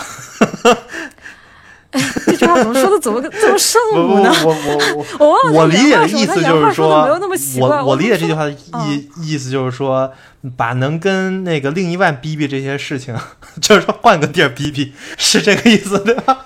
[2.26, 4.32] 这句话怎么说的怎么 这么圣不不，母呢？
[4.46, 10.14] 我我我 我忘了我理解的意思就是说没有那么奇怪我我理解这句话的嗯意意思就是说，
[10.56, 13.18] 把能跟那个另一半逼逼这些事情，
[13.60, 16.46] 就是说换个地儿逼逼，是这个意思对吧？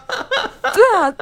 [0.74, 1.14] 对啊，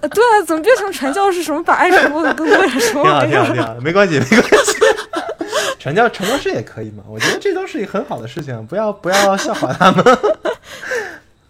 [0.00, 3.62] 呃对啊，怎么变成传教士什么把爱传播给更多人什么挺好，挺好，挺？
[3.62, 4.72] 好，没关系，没关系。
[5.80, 10.04] 传教传教士也可以嘛，我觉得这都是一个很好的事情，不要不要笑话他们。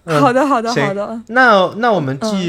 [0.04, 1.20] 嗯好的，好的，行好的。
[1.28, 2.46] 那那我们继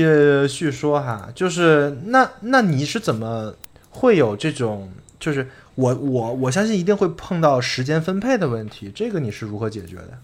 [0.48, 3.54] 续说哈，就是那那你是怎么
[3.89, 4.89] 会有这种，
[5.20, 10.17] 就是我我我相信一定会碰到时间分配的问题，这个你是如何解决的？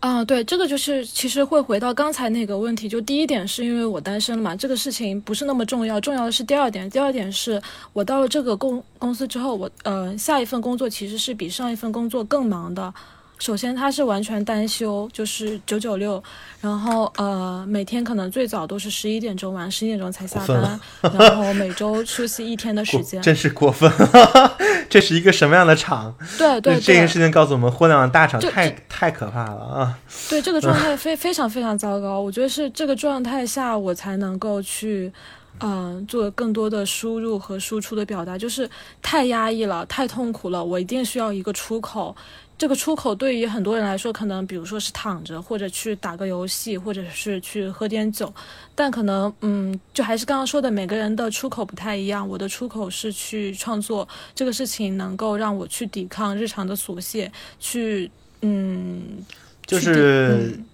[0.00, 6.88] 啊，对，这个就是其实会回到刚才那个问题，就第一点是因为我单身了嘛，这个事情不是那么重要，重要的是第二点。
[6.88, 7.60] 第二点是
[7.92, 12.94] 我到了这个公公司之后，我呃下一份工作其实是比上一份工作更忙的。
[13.38, 16.22] 首先，它是完全单休，就是九九六，
[16.60, 23.22] 然后呃每天可能最早都是十一点钟完，十一点钟才下班，然后每周休息一天的时间。
[23.22, 23.90] 真是过分，
[24.90, 26.14] 这是一个什么样的厂？
[26.36, 29.98] 对对对这件事，情告诉我们，互联网大厂太太可怕了啊！
[30.28, 35.12] 对这个状 态非非常非常糟糕，我觉得是这个状态下我才能够去，
[35.60, 38.68] 嗯、做更多的输入和输出的表达，就是
[39.00, 42.16] 太压抑了，太痛苦了，我一定需要一个出口。
[42.58, 48.34] 这个出口对于很多人来说，可能比如说是躺着，或者去打个游戏，或者是去喝点酒，
[48.74, 52.28] 但可能嗯，就还是刚刚说的，每个人的出口不太一样。
[52.28, 58.10] 我的出口是去创作，这个事情能够让我去抵抗日常的琐屑，去
[58.42, 59.24] 嗯，
[59.64, 60.64] 就是嗯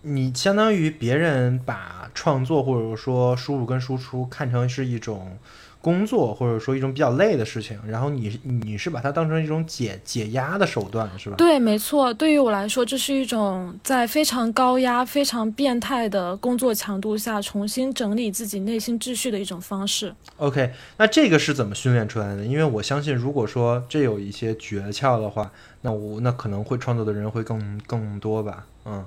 [0.00, 5.36] 你相当于别人把创作或者说输入跟输出看成是一种
[5.86, 11.36] 工作，或者说一种比较累的事情，然后你你是把它当成一种解解压的手段，是吧？
[11.36, 12.12] 对，没错。
[12.12, 20.12] 对于我来说，这是一种在非常高压、非常变态的工作强度下重新整理自己内心秩序的一种方式。
[20.38, 22.44] OK，那这个是怎么训练出来的？
[22.44, 28.66] 因为我相信，如果说这有一些诀窍的话，那我那可能会创作的人会更更多吧。
[28.86, 29.04] 嗯，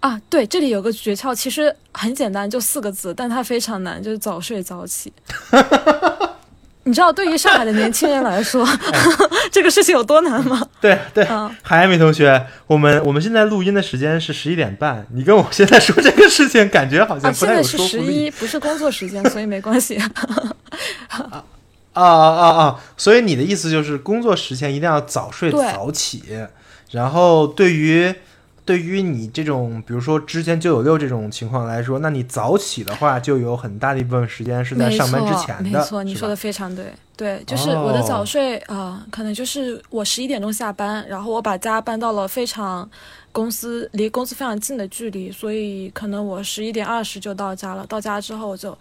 [0.00, 5.12] 啊，对，这里有个诀窍，其实很简单，就四个字，但它非常难，就是早睡早起。
[6.84, 8.66] 你知道，对于上海的年轻人来说，
[9.52, 10.66] 这个事情有多难吗？
[10.80, 18.00] 对对，嗯，海米同学，我们我们现在录音的时间是十一点半，你跟我现在说这个事情，感觉好像啊，不太有现在是十。
[18.00, 19.98] 一，不是工作时间，所以没关系。
[21.10, 21.44] 啊
[21.92, 22.80] 啊啊啊！
[22.96, 26.22] 所以你的意思就是，工作时间一定要早睡早起，
[26.92, 28.14] 然后对于
[28.68, 36.92] 对于你这种，比如说之前九九六这种情况来说，那你早起的话，就有很大的一部分时间是在上班之，前的，没错，你说的非常对。
[37.16, 42.86] 对，就是我的哦早睡，呃，可能就是我十一点钟下班，然后我把家搬到了非常
[43.32, 47.86] 公司离公司非常近的距离，所以可能我十一点二十就到家了。
[47.86, 48.76] 到家之后我就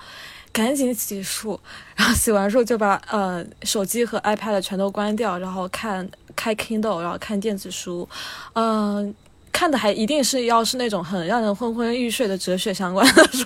[0.52, 1.58] 赶紧洗漱，
[1.96, 8.08] 然后洗完漱就把呃手机和 iPad 全都关掉，然后看开 Kindle，然后看电子书，
[8.54, 9.16] 嗯、
[9.58, 13.46] 看的还一定是要是那种很让人昏昏欲睡的哲学相关的 书。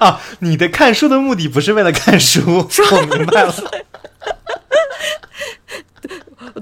[0.00, 2.40] 啊，你的看书的目的不是为了看书，
[2.90, 3.54] 我明白了，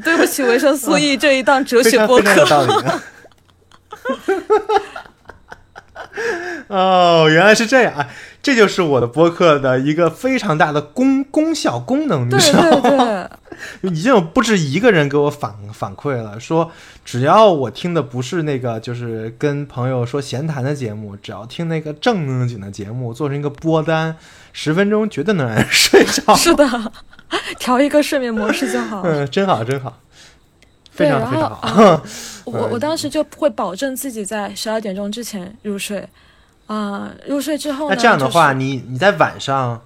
[0.03, 2.83] 对不起，维生素 E 这一档哲学播客非常有客。
[2.83, 3.01] 道理。
[6.67, 8.09] 哦，原来是这样啊！
[8.43, 12.81] 这就是我的播客的一个非常大的功功效功能，你对知道吗？
[12.81, 13.29] 对对，
[13.83, 16.71] 已经有不止一个人给我反反馈了，说
[17.05, 24.17] 只要我听的不是那个就是跟朋友说闲谈的节目，只要听那个正正经的节目，做成一个播单，
[24.53, 26.35] 十分钟绝对能让人 睡着。
[26.35, 26.93] 是的，
[27.59, 29.03] 调一个睡眠模式就好。
[29.05, 29.99] 嗯，真好，真好，
[30.91, 31.57] 非常非常好。
[31.69, 32.03] 啊
[32.45, 36.09] 我我当时就会保证自己在十二点钟之前入睡。
[36.67, 37.95] 啊、入睡之后呢？
[37.95, 39.81] 那这样的话，就是你你在晚上，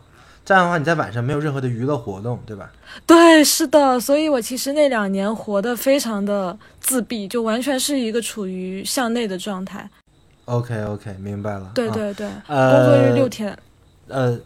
[0.50, 2.72] 这样的话你在晚上没有任何的娱乐活动，对吧？
[3.06, 9.88] 对，是的，所以我其实那两年活得非常的自闭，就完全是一个处于向内的状态。
[10.46, 11.66] OK OK，明白了。
[11.66, 13.56] 啊对对对，呃工作日六天。
[14.08, 14.36] 呃，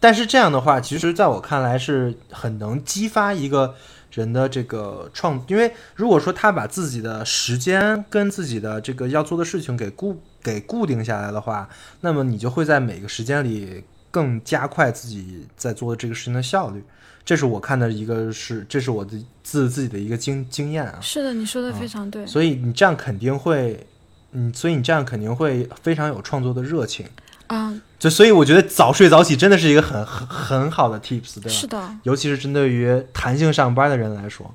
[0.00, 3.74] 但是这样的话，其实在我看来是很能激发一个
[4.10, 11.68] 人的这个创，因为如果说他把自己的时间跟自己的这个要做的事情给固给固定下来的话，
[12.00, 13.84] 那么你就会在每个时间里
[14.16, 16.82] 更加快自己在做的这个事情的效率。
[17.22, 20.98] 这是我看的一个是，这是我的自自己的一个经经验啊。
[21.02, 22.26] 是的，你说的非常对。
[22.26, 23.86] 所以你这样肯定会，
[24.32, 27.04] 嗯，所以你这样肯定会非常有创作的热情。
[27.48, 31.50] 啊、就所以我觉得早睡早起真的是一个很很很好的 tips，对吧？
[31.50, 34.50] 是的，尤其是针对于弹性上班的人来说。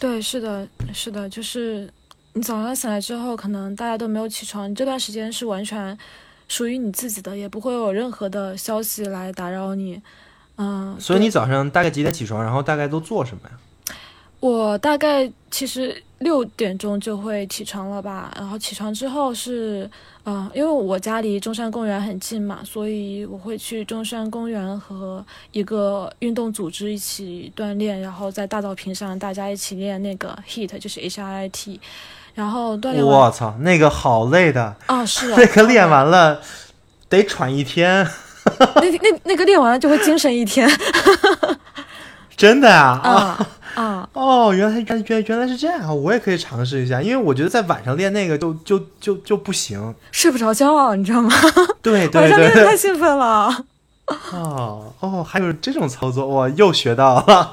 [0.00, 1.88] 对，是的，是的，就是
[2.32, 5.96] 你早上醒来之后，可能大家都没有起床，你这段时间是完全
[6.48, 10.00] 属于你自己的，也不会有任何的消息来打扰你。
[10.56, 12.42] 嗯，所以你早上大概几点起床？
[12.42, 13.56] 然后大概都做什么呀？
[14.38, 19.90] 我大概其实六点钟就会起床了吧，然后起床之后是，
[20.24, 31.80] 嗯、因为我家离中山公园很近嘛，所以我会去中山公园和一个运动组织一起锻炼，然后在大草坪上大家一起练那个 HIT，就是 H I I T，
[32.36, 36.38] 然后锻炼完我操，那个好累的，啊是啊 那个练完了
[37.08, 38.06] 得喘一天，
[38.76, 40.70] 那那那个练完了就会精神一天
[42.36, 44.08] 真的啊啊啊！
[44.12, 49.94] 哦，原来原原原来是这样，我也可以尝试一下，因为我觉得在晚上练那个就就就就不行。
[50.12, 51.30] 睡不着觉啊，你知道吗？
[51.80, 53.64] 对晚对对晚上练得太，兴奋了。
[54.06, 57.50] 哦哦，还有这种操作，我，又学到了。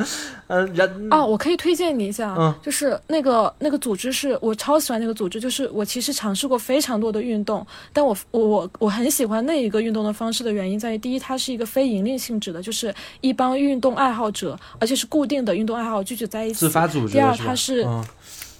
[0.47, 16.55] 嗯， 然啊，我可以推荐你一下，嗯就是那个那个组织是我超喜欢那个组织，就是我其实尝试过非常多的运动，但我我我我很喜欢那一个运动的方式的原因在于，第一，它是一个非盈利性质的，就是一帮运动爱好者，而且是固定的运动爱好者聚集在一起。
[16.55, 18.05] 自发组织第二它是嗯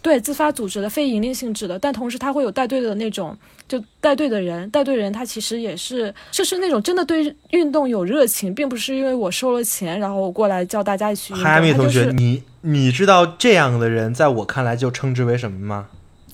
[0.04, 3.36] 对自发组织的非盈利性质的，但同时他会有带队的那种，
[3.68, 11.46] 就带队的人，带队人他其实也是就是那种真的对运动有热情，并不是因为我收了钱，然后我过来叫大家一起运动。
[11.46, 15.88] 哈密同学，他就是你你知道这样的人，在我看来就称之为什么吗？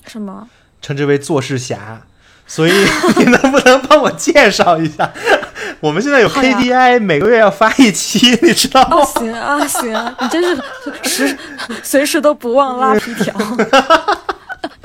[0.04, 0.50] 什么？
[0.82, 2.06] 称之为做事侠。
[2.52, 2.72] 所以
[3.16, 5.08] 你能不能帮我介绍一下？
[5.78, 8.96] 我们现在有好呀 KPI，每个月要发一期，你知道吗？
[8.98, 10.60] 哦，行啊，行啊，你真是
[11.04, 11.38] 时
[11.84, 13.32] 随时都不忘拉皮条。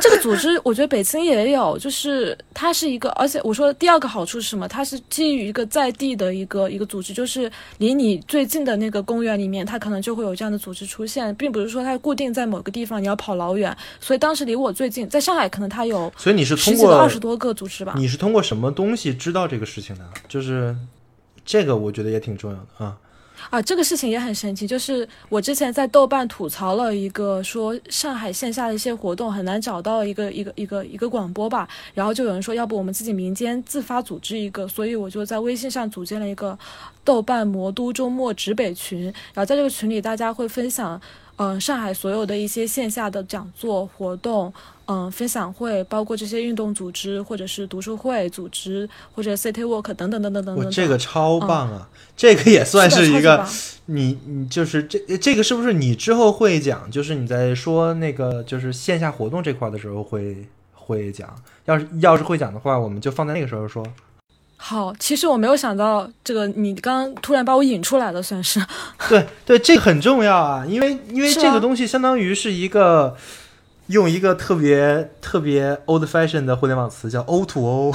[0.06, 4.68] 这个组织，我觉得北京也有，就是它是一个，而且我说的第二个好处是什么？
[4.68, 13.76] 它是基于一个在地的一个一个组织，就是离你最近的那个公园里面，它可能就会有这样的组织出现，并不是说它固定在某个地方，你要跑老远。
[13.99, 17.95] 所以当时离我最近，在上海可能它有所以你是通过二十多个组织吧。
[17.97, 20.06] 你是通过什么东西知道这个事情的？
[20.28, 20.76] 就是
[21.43, 22.95] 这个，我觉得也挺重要的啊。
[23.50, 36.58] 啊，这个事情也很神奇，就是我之前在豆瓣吐槽了一个说上海线下的一些活动很难找到一个一个一个一个广播吧，然后就有人说要不我们自己民间自发组织一个，所以我就在微信上组建了一个
[37.04, 41.02] 豆瓣魔都周末直北群，然后在这个群里大家会分享。
[41.38, 44.54] 嗯，上海所有的一些线下的讲座活动，
[44.86, 50.56] 嗯，分享会，包括这些运动组织或者是读书会组织或者 City Walk 等等等等等等。
[50.56, 51.90] 我这个超棒啊！
[52.16, 53.46] 这个也算是一个
[53.88, 56.90] 你你就是这这个是不是你之后会讲？
[56.90, 61.36] 就是你在说那个就是线下活动这块的时候会会讲。
[61.66, 63.86] 要是要是会讲的话，我们就放在那个时候说。
[64.68, 68.59] 好，其实我没有想到这个，你刚刚突然把我引出来了，算是。
[69.07, 73.16] 对对，这个很重要啊，因为因为这个东西相当于是一个
[73.89, 77.93] 用一个特别特别 old fashion 的互联网词叫 O to O，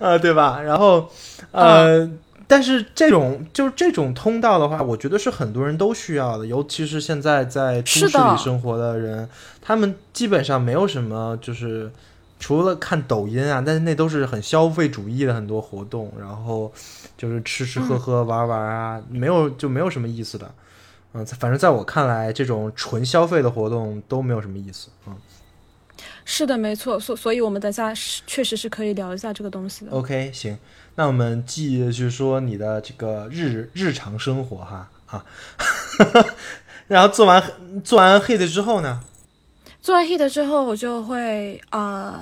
[0.00, 0.60] 啊，对吧？
[0.60, 1.08] 然后
[1.52, 2.10] 呃。
[2.50, 9.28] 但是这种就是这种通道的话，我觉得是很多人都需要的，尤其是现在在都市里生活的人，
[9.60, 11.92] 他们基本上没有什么就是
[12.38, 16.72] 除了看抖音啊，但是那都是很消费主义的很多活动，然后
[17.16, 20.54] 就是吃吃喝喝、玩玩啊，没有就没有什么意思的。
[21.12, 24.88] 嗯，反正在我看来，这种纯消费的活动都没有什么意思。
[25.06, 25.16] 嗯
[26.24, 29.90] 是的，没错，所所以我们等下是确实是可以聊一下这个东西的。
[29.90, 30.56] ，OK，行，
[30.94, 35.24] 那我们继续说你的这个日日常生活哈啊，
[36.86, 37.42] 然后做完
[37.82, 39.00] 做完 hit 之后呢？
[39.88, 42.14] 做完 hit 之后，我就会呃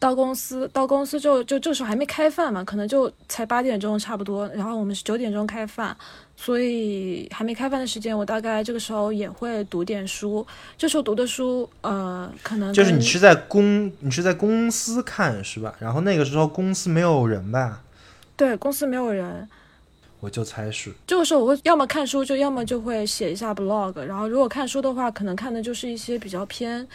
[0.00, 5.96] 到公司，到公司就就这时候还没开饭嘛，可能就才八点钟差不多，然后我们是九点钟开饭，
[6.36, 10.44] 所以还没开饭的时间，我大概这个时候也会读点书。
[10.76, 15.72] 这时候读的书，呃，可能就是你是在公你是在公司看是吧？
[15.78, 17.82] 然后那个时候公司没有人吧？
[18.36, 19.48] 对公司没有人，
[20.20, 20.92] 我就猜是。
[21.06, 24.00] 这个时候我会要么看书，就要么就会写一下 blog。
[24.02, 26.86] 然后如果看书的话，可能看的就是一些比较偏，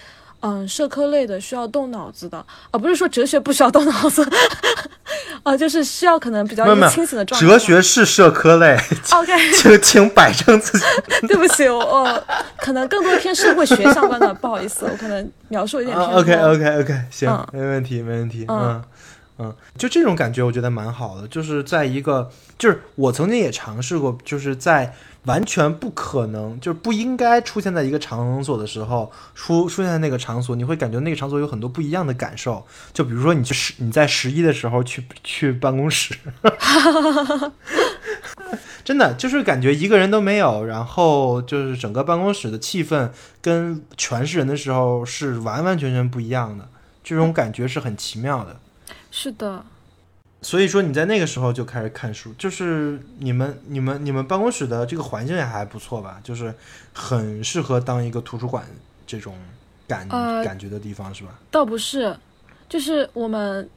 [0.41, 2.37] 嗯，社科类的，需要动脑子的。
[2.71, 4.27] 啊，不是说哲学不需要动脑子，
[5.43, 7.47] 啊，就是需要可能比较清醒的状态。
[7.47, 8.77] 哲学是社科类
[9.13, 10.85] ，OK， 请请摆正自己。
[11.27, 12.23] 对不起，我我
[12.57, 16.09] 可能更多偏社会学相关的，不好意思，我可能描述有点偏。
[16.09, 18.83] OK OK OK，行，嗯没问题没问题，嗯嗯
[19.39, 24.93] 嗯，就这种感觉我觉得蛮好的，就是在一个，就是我曾经也尝试过，就是在
[25.25, 32.63] 完全不可能，就是不应该出现在一个场所的时候，出出现在那个场所，你会感觉那个场所有很多不一样的感受。
[32.93, 36.13] 就比如说你去十你在十一的时候去去办公室，
[38.85, 43.09] 真的就是感觉一个人都没有，然后就是整个办公室的气氛
[43.41, 46.69] 跟全是人的时候是完完全全不一样的，
[47.03, 48.57] 这种感觉是很奇妙的。
[49.15, 49.63] 是的，
[50.41, 56.19] 所以说你在那个时候就开始看书，就是你们、你们、你们办公室的这个环境也还不错吧？
[56.23, 56.51] 就是
[56.91, 58.65] 很适合当一个图书馆
[59.05, 59.35] 这种
[59.87, 61.29] 感、呃感觉的地方，是吧？
[61.51, 62.17] 倒不是，
[62.67, 63.69] 就是我们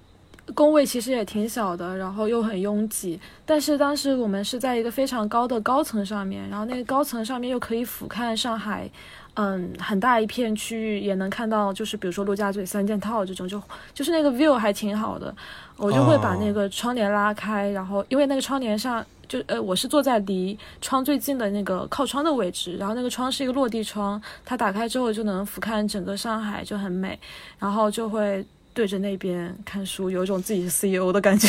[0.55, 3.21] 工位其实也挺小的，然后又很拥挤。
[3.45, 8.91] 但是当时我们是在一个非常高的高层上面，然后那个高层上面又可以俯瞰上海，
[9.37, 13.63] 嗯，很大一片区域，也能看到就是比如说陆家嘴三件套这种，就
[13.95, 15.35] 就是那个 view 还挺好的。
[15.77, 27.19] 我就会把那个窗帘拉开，然后因为那个窗帘上就呃我是坐在离窗最近的那个靠窗的位置，然后那个窗是一个落地窗，它打开之后就能俯瞰整个上海，就很美。
[27.59, 31.47] 然后就会对着那边看书，有一种自己是 CEO 的感觉。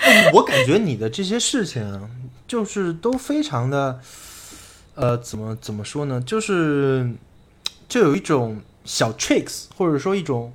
[0.00, 2.08] 哎 我感觉你的这些事情
[2.46, 3.98] 就是都非常的，
[5.00, 6.20] 呃，怎么怎么说呢？
[6.20, 7.08] 就是
[7.88, 10.52] 就有一种小 tricks，或者说一种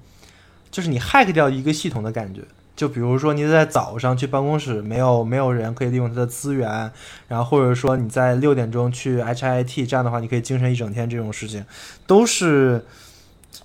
[0.69, 2.41] 就是你 hack 掉一个系统的感觉。
[2.75, 6.91] 就比如说你在早上去办公室，没有没有人可以利用它的资源，
[7.29, 11.63] 然后或者说你在六点钟去 HIT，这样的话你可以精神一整天，这种事情
[12.05, 12.83] 都是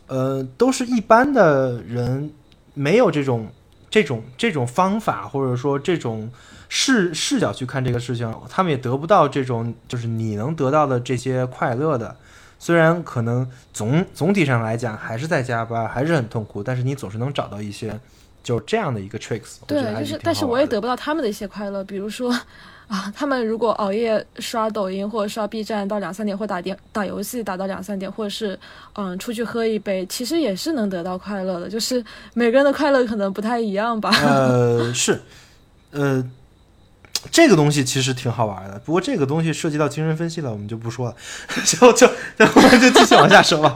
[0.07, 2.31] 呃都是一般的人
[2.75, 3.49] 没有这种
[3.91, 6.31] 这种这种方法，或者说这种
[6.69, 12.15] 视视角去看这个事情，他们也得不到这种就是你能得到的这些快乐的。
[12.59, 17.99] 虽然可能总总体上来讲还是在加班，还是很痛苦，但是你总是能找到一些
[18.43, 22.33] 就这样的一个 tricks，对，就是，但是我也得不到他们的一些快乐，比如说
[22.89, 28.59] 啊，他们如果熬夜刷抖音或者刷 B 站到两三点，或打电打游戏打到两三点，或者是
[28.95, 32.05] 嗯出去喝一杯，其实也是能得到快乐的，就是
[32.35, 34.11] 每个人的快乐可能不太一样吧。
[34.11, 35.21] 呃，是，
[35.93, 36.25] 呃，
[37.33, 41.17] 这个东西其实挺好玩的，不过这个东西涉及到精神分析了，我们就不说了，
[41.67, 42.07] 就就
[42.39, 43.75] 我们就继续往下说吧。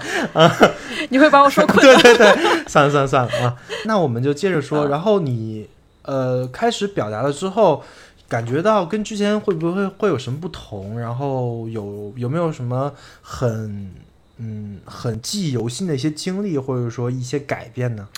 [1.10, 4.86] 你会把我说困 对对对，算了算了算了啊，那我们就接着说。
[4.86, 5.68] 嗯然后你
[6.02, 7.82] 呃开始表达了之后，
[8.28, 10.98] 感觉到跟之前会不会会有什么不同？
[11.00, 13.92] 然后有有没有什么很
[14.38, 18.08] 嗯很记忆犹新的一些经历，或者说一些改变呢？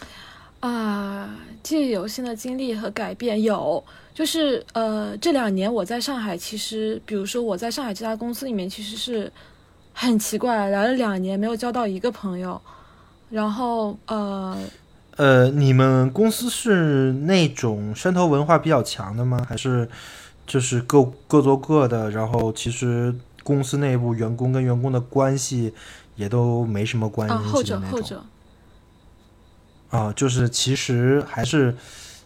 [0.64, 1.28] 啊，
[1.62, 3.84] 记忆犹新的经历和改变有，
[4.14, 9.30] 就是呃，这两年我在上海，其实比如说我在上海这家公司里面，其实是
[9.92, 12.58] 很奇怪，来了两年没有交到一个朋友，
[13.28, 14.56] 然后呃，
[15.16, 19.44] 呃，你们公司是那种山头文化比较强的吗？
[19.46, 19.86] 还是
[20.46, 22.10] 就是各各做各的？
[22.10, 25.74] 然后其实公司内部员工跟员工的关系
[26.16, 28.00] 也都没什么关啊，后系的那种。
[28.00, 28.24] 者后者，
[29.95, 31.74] 啊，就是其实还是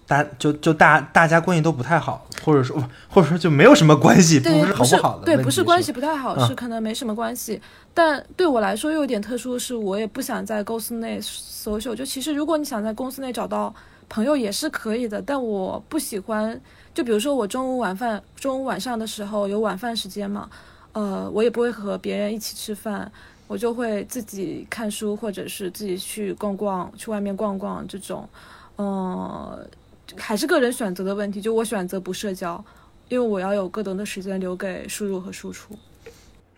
[0.06, 7.60] 大就就大大家关系都不太好，或者说或者说就没有什么关系，不，是好不是好的对，不是关系不太好，啊是可能没什么关系。
[7.92, 11.94] 但对我来说又有点特殊的是，我也不想在公司内 social。
[11.94, 13.74] 就其实如果你想在公司内找到
[14.08, 16.58] 朋友也是可以的，但我不喜欢。
[16.94, 20.48] 就比如说我中午晚饭，中午晚上的时候有晚饭时间嘛，
[20.92, 23.12] 呃，我也不会和别人一起吃饭，
[23.48, 28.28] 我就会自己看书，或者是自己去逛逛，去外面逛逛这种，
[28.76, 29.68] 嗯、
[30.16, 31.40] 还是个人选择的问题。
[31.40, 32.64] 就我选择不社交，
[33.08, 35.76] 因为我要有更多的时间留给输入和输出。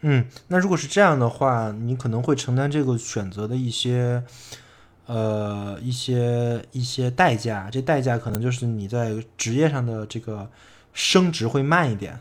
[0.02, 4.22] 嗯，那如果是这样的话，你可能会承担这个选择的一些，
[5.06, 7.68] 呃，一些一些代价。
[7.70, 10.50] 这代价可能就是你在职业上的这个
[10.92, 12.18] 升职会慢一点。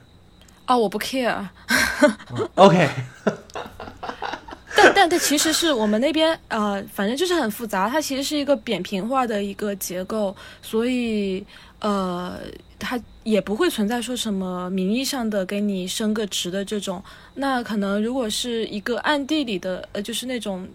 [0.67, 2.89] 哦，我不 care，OK，
[4.81, 11.45] 但但但其实是我们那边呃，反正就是很复杂，它其实是一个扁平化的一个结构，所以
[11.79, 12.39] 呃，
[12.77, 17.03] 它也不会存在说什么名义上的给你升个职的这种。
[17.35, 20.67] 那可能如果是一个暗地里的，呃，就是那种，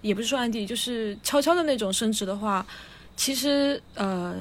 [0.00, 2.66] 也不是说暗地，就是悄悄的那种升职的话，
[3.16, 4.34] 其实呃，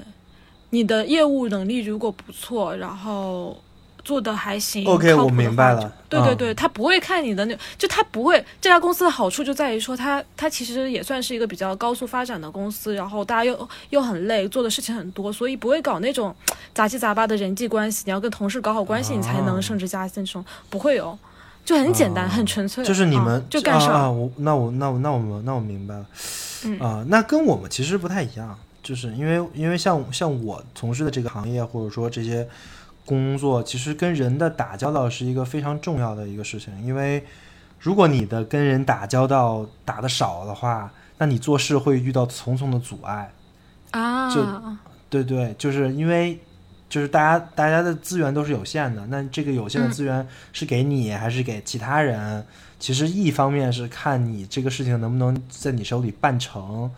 [0.70, 3.62] 你的业务能力如果不错，然后。
[4.10, 8.44] 做的还行 OK，我明白了嗯对对对，他不会看你的那，就他不会。
[8.60, 16.36] 这家公司的好处就在于说他他其实也算是一个比较高速发展的公司，然后大家又又很累，做的事情很多，所以不会搞那种
[16.74, 18.02] 杂七杂八的人际关系。
[18.08, 21.16] 你要跟同事搞好关系，你才哦能升职加薪，这种不会有，
[21.64, 22.84] 就很简单，哦很纯粹。
[22.84, 23.88] 就是你啊们、就干事。
[23.90, 24.10] 啊啊！
[24.10, 26.06] 我那我那我那我们那我明白了。
[26.66, 32.48] 嗯啊，那跟我们其实不太一样，就是因为因为像像我从事的这个行业，或者说这些
[33.10, 36.72] 工作，其实跟人的打交道是一个非常重要的一个事情。
[36.86, 37.26] 因为
[37.80, 43.32] 如果你的跟人打交道打的少的话，那你做事会遇到重重的阻碍。
[43.90, 44.46] 啊，就
[45.10, 46.40] 对对，就是因为
[46.88, 52.46] 就是大家大家的资源都是有限的，那这个有限的嗯资源是给你还是给其他人？
[52.80, 56.90] 其实一方面是看你这个事情能不能在你手里办成，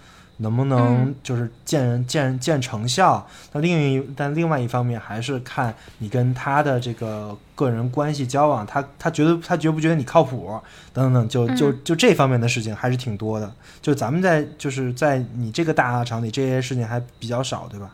[0.42, 3.26] 能不能嗯就是见人见见成效。
[3.54, 10.60] 那另一但另外一方面还是看你跟他的这个个人关系交往，他他觉得他觉不觉得你靠谱
[10.94, 13.52] 等等等，就就就这方面的事情还是挺多的。
[13.82, 17.92] 就咱们在就是在你这个大厂里，这些事情还比较少，对吧？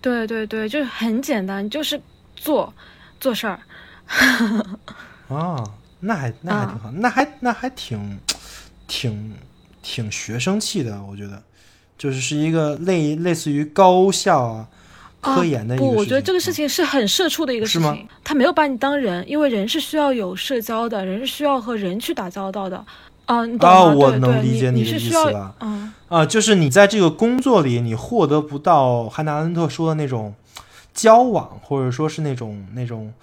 [0.00, 2.00] 对对对，就是很简单，就是
[2.36, 2.72] 做
[3.18, 3.58] 做事儿。
[5.28, 8.18] 哦，那还那还挺好，那还那还挺
[8.86, 9.34] 挺
[9.84, 11.40] 挺学生气的，我觉得，
[11.98, 14.68] 就是是一个类类似于高校啊
[15.20, 18.08] 科研的一个事情、不，我觉得这个事嗯情是很社畜的一个事情。
[18.24, 22.84] 他没有把你当人，因为人是需要有社交的，人是需要和人去打交道的。
[23.26, 23.76] 啊，你懂吗？
[23.78, 30.34] 哦我能理解你你的意思了嗯，啊，就是你在这个工作里，你获得不到汉娜·安特说的那种
[30.92, 33.14] 交往，或者说是那种那种，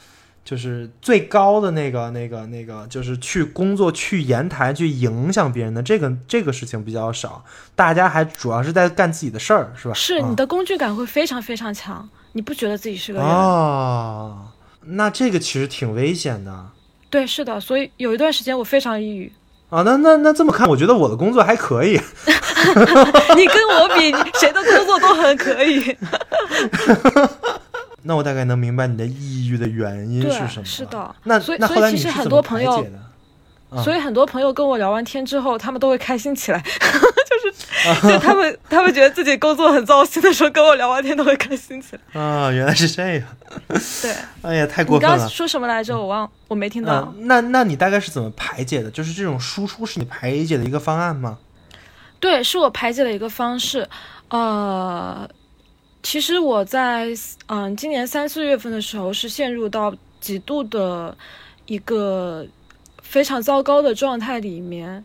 [0.44, 7.44] 就是最高的那个那个那个，就是去工作、去言谈、去影响别人的这个这个事情比较少，
[7.76, 9.92] 大家还主要是在干自己的事儿，是吧？
[9.92, 13.28] 啊是你的工具感会非常非常强，你不觉得自己是个人？
[13.28, 14.48] 哦，
[14.82, 16.70] 那这个其实挺危险的
[17.10, 19.32] 对，是的，所以有一段时间我非常抑郁。
[19.70, 19.84] 啊。
[19.84, 22.00] 那那那这么看，我觉得我的工作还可以。
[23.36, 25.96] 你跟我比，谁的工作都很可以。
[28.04, 30.66] 那我大概能明白你的抑郁的原因是什么。
[30.66, 32.86] 是的那所以所以其实很多朋友
[33.84, 36.60] 所以很多朋友跟我聊完天之后，他们都会开心起来。
[37.32, 42.22] 就是 就他们他们觉得自己工作很糟心的时候，跟我聊完天都会开心起来。
[42.22, 43.24] 啊，原来是这样。
[44.02, 45.16] 对， 哎呀，太过分了。
[45.16, 45.98] 刚刚说什么来着？
[45.98, 47.14] 我忘，我没听到。
[47.18, 48.92] 嗯，那那你大概是怎么排解的？
[48.92, 51.38] 就是这种输出是你排解的一个方案吗？
[52.20, 53.88] 对，是我排解的一个方式。
[54.28, 55.28] 呃，
[56.04, 57.10] 其实我在
[57.48, 61.16] 嗯今年三四月份的时候是陷入到极度的
[61.66, 62.46] 一个
[63.02, 65.04] 非常糟糕的状态里面。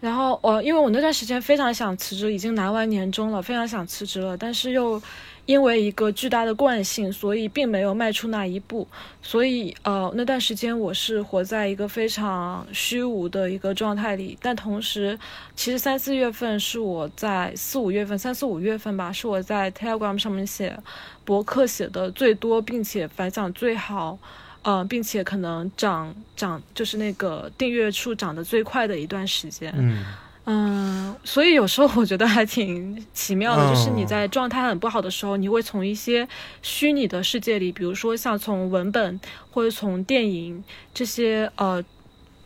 [0.00, 5.02] 然后我、因为我那段时间非常想辞职，已经拿完年终了，非常想辞职了，但是又
[5.48, 8.86] 因为一个巨大的惯性，所以并没有迈出那一步。
[9.22, 15.18] 所以呃那段时间我是活在一个非常虚无的一个状态里，但同时
[15.56, 20.78] 其实三四月份是我在四五月份，三四五月份吧，是我在 Telegram 上面写
[21.24, 24.18] 博客写的最多，并且反响最好，
[24.60, 29.72] 呃，并且可能涨涨就是那个订阅数涨得最快的一段时间。
[29.74, 30.04] 嗯
[30.50, 36.26] 嗯，所以有时候我觉得还挺奇妙的，就是你哦在状态很不好的时候，你会从一些
[36.62, 39.20] 虚拟的世界里，比如说像从文本
[39.50, 41.84] 或者从电影这些呃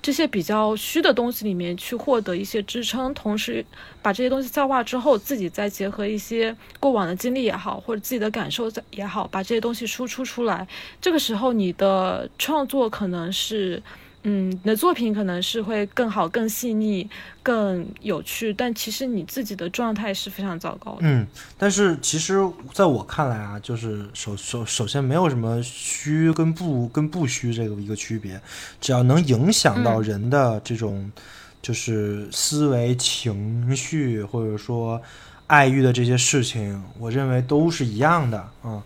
[0.02, 3.64] 这些比较虚的东西里面去获得一些支撑，同时
[4.02, 10.66] 把这些东西消化之后，自己再结合一些过往的经历也好，或者自己的感受也好，把这些东西输出出来。
[11.00, 13.80] 这个时候，你的创作可能是。
[14.24, 17.08] 嗯，你的作品可能是会更好、更细腻、
[17.42, 20.98] 更有趣，但其实你自己的状态是非常糟糕的。
[21.00, 21.26] 嗯，
[21.58, 22.38] 但是其实
[22.72, 28.40] 在我看来啊，就是首首首先没有什么虚跟不跟不虚这个一个区别，
[28.80, 31.10] 只要能影响到嗯人的这种
[31.60, 35.02] 就是思维、情绪或者说
[35.48, 38.52] 爱欲的这些事情，我认为都是一样的啊。
[38.64, 38.82] 嗯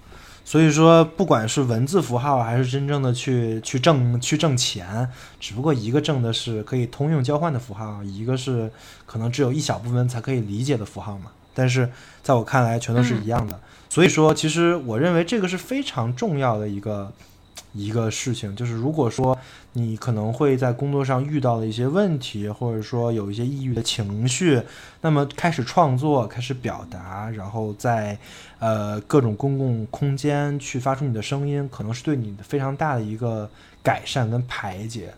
[0.49, 5.09] 所以说，不管是文字符号，还是真正的去去挣去挣钱，
[5.41, 8.71] 只不过一个挣的是可以通用交换的符号，一个是
[9.07, 11.33] 可能只有一小部分才可以理解的符号嘛。
[11.53, 11.91] 但是
[12.23, 13.59] 在我看来，全都是一样的。
[13.89, 17.13] 所以说，其实我认为这个是非常重要的一个
[17.77, 19.37] 一个事情，就是如果说
[19.73, 24.63] 你可能会在工作上遇到了一些问题，或者说有一些抑郁的情绪，
[25.01, 28.19] 那么开始创作，开始表达，然后在
[28.59, 33.49] 呃各种公共空间去发出你的声音，可能是对你的非常大的一个
[33.83, 35.13] 改善跟排解。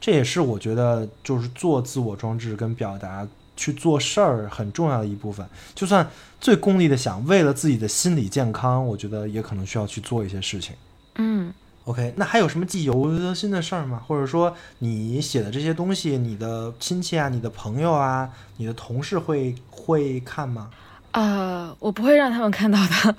[0.00, 5.46] 这也是我觉得就是做自我装置跟表达去做事儿很重要的一部分。
[5.76, 6.04] 就算
[6.40, 10.74] 最功利的想，为了自己的心理健康，我觉得也可能需要去做一些事情。
[11.14, 11.54] 嗯
[11.84, 14.00] OK，那还有什么记忆犹新的事儿吗？
[14.06, 18.28] 或者说你写的这些东西，你的亲戚啊、你的朋友啊、
[18.58, 20.70] 你的同事会会看吗？
[21.10, 23.14] 呃，我不会让他们看到的，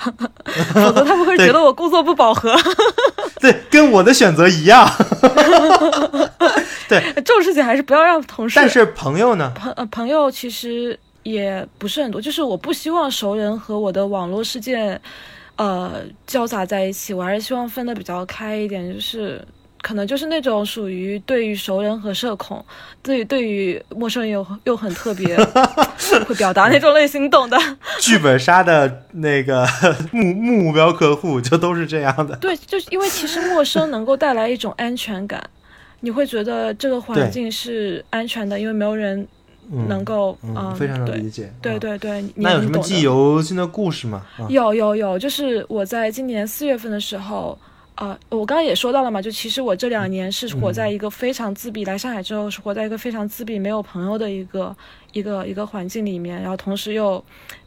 [0.74, 2.56] 否则他们会觉得我工作不饱和。
[3.40, 4.90] 对， 跟我的选择一样。
[6.90, 8.56] 对这种事情还是不要让同事。
[8.56, 9.52] 但是朋友呢？
[9.56, 15.00] 朋呃朋友其实也不是很多，就是我不希望熟人和我的网络世界，
[15.56, 17.14] 呃，交杂在一起。
[17.14, 19.40] 我还是希望分得比较开一点，就是
[19.82, 22.64] 可能就是那种属于对于熟人和社恐，
[23.02, 25.38] 对于对于陌生人又又很特别
[26.26, 27.58] 会表达那种类型，懂的。
[28.00, 29.68] 剧本杀的那个
[30.12, 32.36] 目目标客户就都是这样的。
[32.38, 35.44] 对，就是因为其实陌生能够带来一种安全感，
[36.00, 39.28] 你会觉得这个环境是安全的，因为没有人嗯，
[39.70, 41.52] 能够嗯，非常理解。
[41.62, 44.26] 对嗯对对，你那有什么你懂的记忆犹新的故事吗？
[44.38, 47.58] 啊，有有有，就是我在今年四月份的时候，
[47.96, 54.76] 呃，我刚刚也说到了嘛，就其实我这两年是活在一个非常自闭，来上海之后是活在一个非常自闭、没有朋友的一个
[55.12, 57.24] 一个一个环境里面，然后同时又，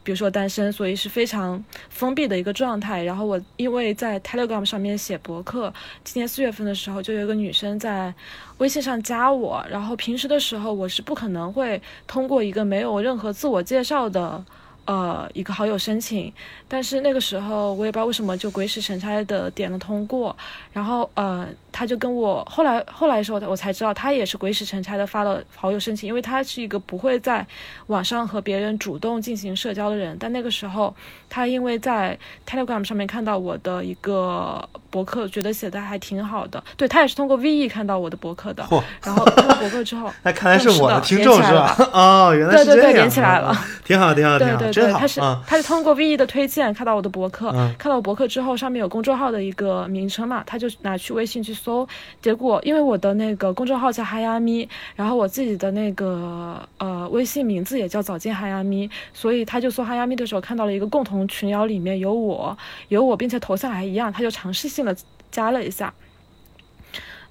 [0.07, 3.03] 比如说单身，所以是非常封闭的一个状态。
[3.03, 5.73] 然后我因为在 Telegram 上面写博客，
[6.05, 8.13] 今年四月份的时候就有一个女生在
[8.59, 14.41] 微信上加我，然后平时的时候我是不可能会通过一个没有任何自我介绍的。
[14.87, 16.31] 呃，一个好友申请，
[16.65, 20.33] 但是那个时候我也不知道为什么就鬼使神差的点了通过，
[20.71, 27.45] 然后呃，他就跟我后来后来的时候我才知道他也是鬼使神差的发了好友申请，因为他是一个不会在
[27.87, 30.95] 网上和别人主动进行社交的人，但那个时候
[31.29, 32.17] 他因为在
[32.47, 41.75] Telegram 上面看到我的一个博客，觉得写的还挺好的，对他也是通过 VE 看到我的博客的，嚯， 然后博客之后，那看来是我的听众是吧？
[41.91, 43.49] 哦，原来是这样，对对对连起来了。
[43.49, 45.43] 啊，挺好，挺好，挺好，对对对，真好他是啊！
[45.47, 51.87] 他是通过 VE 的推荐看到我的博客，嗯看到我博客之后，上面有公众号的一个名称嘛，他就拿去微信去搜，
[52.21, 62.57] 结果因为我的那个公众号叫哈呀咪，然后我自己的那个呃微信名字也叫早见哈呀咪，所以他就搜哈呀咪的时候看到了一个共同群聊里面有我，
[62.89, 64.95] 有我，并且头像还一样，他就尝试性的
[65.31, 65.93] 加了一下。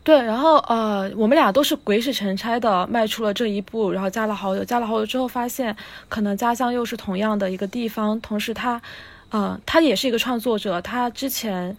[0.07, 5.77] 对，然后呃，我们俩都是鬼使神差的迈出了这一步，然后加了好友，加了好友之后发现，
[6.09, 8.81] 可能家乡又是同样的一个地方，同时他，
[9.31, 11.77] 呃，他也是一个创作者，他之前。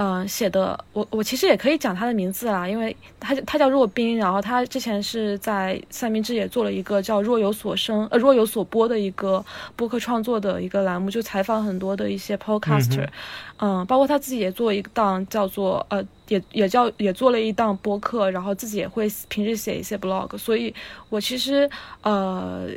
[0.00, 9.44] 嗯、写的我我其实也可以讲他的名字啦，因为他他叫若冰，然后他之前是在三明治也做了一个叫“若有所生”呃“若有所播”的一个
[9.74, 13.08] 播客创作的一个栏目，就采访很多的一些 podcaster，
[13.56, 20.72] 嗯包括他自己也做一档叫做呃也也叫也做了一档播客，然后自己也会平时写一些 blog，所以
[21.08, 21.68] 我其实
[22.02, 22.68] 呃。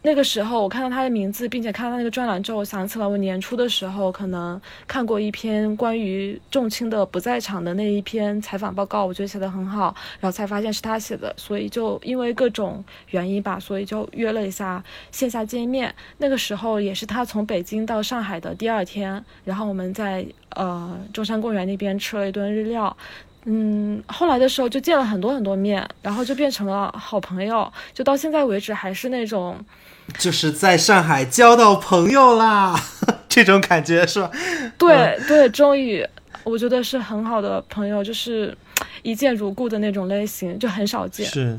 [0.00, 15.92] 那个时候，我看到他的名字，并且看到他那个专栏之后，我想起了我年初的时候可能看过一篇关于重青的不在场的那一篇采访报告，我觉得写的很好，然后才发现是他写的，所以就因为各种原因吧，所以就约了一下线下见面。
[16.18, 22.96] 那个时候也是他从北京到上海的第二天，然后我们在呃中山公园那边吃了一顿日料。
[23.44, 29.56] 嗯，后来的时候就见了很多很多面，然后就变成了好朋友，就到现在为止还是那种
[30.16, 32.78] 就是在上海交到朋友啦，
[33.28, 34.30] 这种感觉是吧？
[34.78, 36.06] 对对，终于
[36.44, 38.56] 我觉得是很好的朋友，就是
[39.02, 41.26] 一见如故的那种类型，就很少见。
[41.26, 41.58] 是。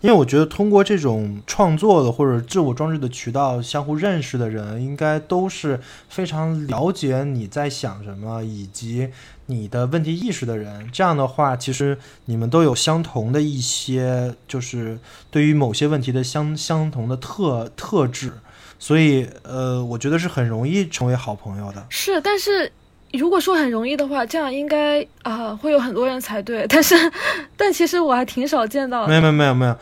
[0.00, 9.08] 因为我觉得通过这种创作的或者自我装置的渠道相互认识的人，应该都是非常了解你在想什么以及
[9.46, 10.88] 你的问题意识的人。
[10.92, 14.98] 这样的话，其实你们都有相同的一些，就是
[15.30, 18.32] 对于某些问题的相相同的特特质，
[18.78, 21.86] 所以呃，我觉得是很容易成为好朋友的。
[21.88, 22.70] 是，但是
[23.12, 26.66] 如果说很容易的话，这样应该啊、会有很多人才对。
[26.68, 26.94] 但是，
[27.56, 29.08] 但其实我还挺少见到的。
[29.08, 29.76] 没有没有没有没有，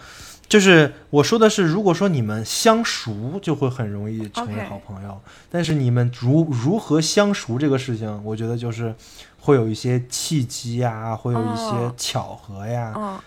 [0.48, 5.20] 就是我说的是，如果说你们相熟，就会很容易成为好朋友。
[5.50, 8.94] 但是你们如如何相熟这个事情，我觉得就是
[9.40, 12.92] 会有一些契机呀，会有一些哦巧合呀。
[12.96, 13.18] 嗯，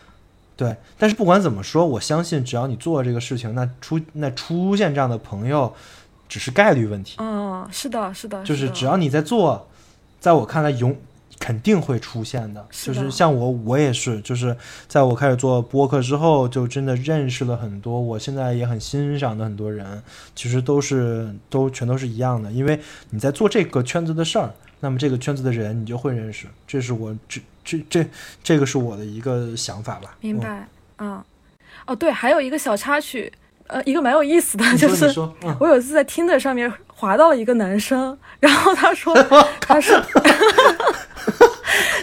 [0.55, 5.73] 对，但是不管怎么说，我相信只要你做这个事情，那出那出现这样的朋友，
[6.29, 7.17] 只是概率问题。
[7.19, 9.67] 嗯，是的，是的，就是只要你在做，
[10.19, 10.95] 在我看来永
[11.39, 12.65] 肯定会出现的。
[12.71, 14.55] 就是像我，我也是，就是
[14.87, 20.03] 在我开始做播客之后，就真的认识了很多我现在也很欣赏的很多人，
[20.35, 24.51] 其实都是都全都是一样的，因为你在做这个圈子的事儿，
[24.81, 28.05] 那么这个圈子的人你就会认识，这是我这这这
[28.43, 30.17] 这个是我的一个想法吧。
[30.21, 30.33] 嗯。
[30.33, 30.67] 明白。
[30.97, 31.23] 嗯，
[31.85, 33.31] 哦，对，还有一个小插曲，
[33.67, 35.05] 呃，一个蛮有意思的，就是
[35.57, 36.69] 我有一次在 Tinder 上面
[36.99, 39.15] 滑到了一个男生， 然后他说
[39.65, 39.93] 他是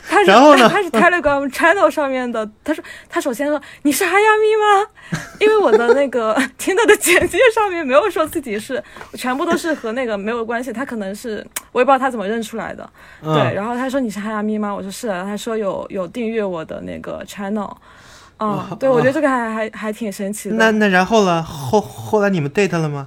[0.08, 5.20] 他是然后呢他是 Telegram channel 上面的，他说他首先说你是哈亚咪吗？
[5.38, 8.82] 因为我的那个 Tinder 的简介上面没有说自己是，
[9.12, 12.88] 全部都是和那个没有关系，他可能是我也不知道他怎么认出来的，
[13.22, 14.74] 嗯对，然后他说你是哈亚咪吗？
[14.74, 17.70] 我说是的，他说有有订阅我的那个 channel。
[18.38, 20.56] 嗯，对，我觉得这个还还还挺神奇的。
[20.56, 21.42] 那那然后呢？
[21.42, 23.06] 后后来你们 date 了吗？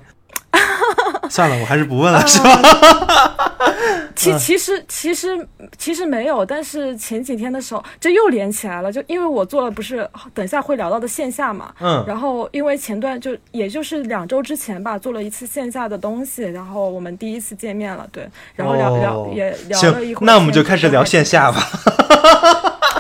[1.32, 2.28] 算了，我还是不问了，嗯。
[2.28, 2.60] 是吧？
[4.16, 12.04] 其其实其实其实没有，但是前几天的时候，这又连起来了，就因为我做了不是等一下会聊到的线下嘛，嗯。
[12.06, 18.98] 然后因为前段就也就是两周之前吧，做了一次线下的东西，然后我们第一次见面了，对，然后聊、哦。
[19.00, 21.70] 聊也聊了一会儿，那我们就开始聊线下吧。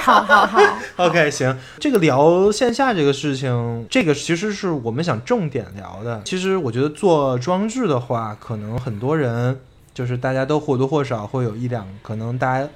[0.09, 0.59] 好好好，
[1.05, 6.19] OK，行，这个聊线下这个事情，这个其实是我们想重点聊的。
[6.25, 9.59] 其实我觉得做装置的话，可能很多人
[9.93, 12.67] 就是大家都或多或少会有一两，可能大家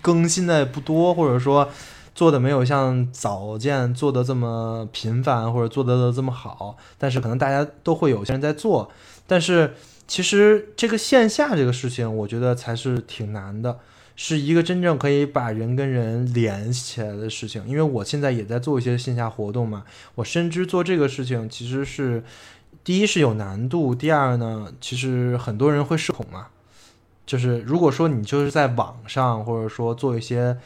[0.00, 1.68] 更新的不多，或者说
[2.14, 8.88] 做的没有像早见做的这么频繁，或者做的这么好，但是可能大家都会有些人在做，
[9.26, 9.74] 但是
[10.06, 13.76] 其实这个线下这个事情，我觉得才是挺难的。
[14.16, 17.62] 是一个真正可以把人跟人连起来的事情。
[17.68, 19.84] 因为我现在也在做一些线下活动嘛，
[20.16, 22.24] 我深知做这个事情其实是
[22.82, 26.48] 第一是有难度，第二呢，其实很多人会社恐嘛。
[27.26, 30.56] 就是如果说你就是在网上或者说做一些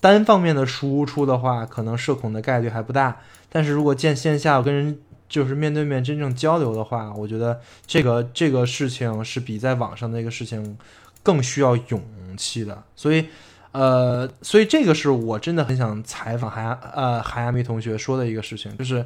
[0.00, 3.20] 单方面的输出的话，可能社恐的概率还不大。
[3.50, 4.98] 但是如果见线下跟人
[5.28, 10.78] 就是面对面真正交流的话，我觉得这个这个事情是比在网上那个事情
[11.24, 12.00] 更需要勇
[12.36, 12.82] 气的。
[12.94, 13.26] 所以，
[13.72, 19.04] 呃，所以这个是我真的很想采访韩呃韩亚米同学说的一个事情，就是，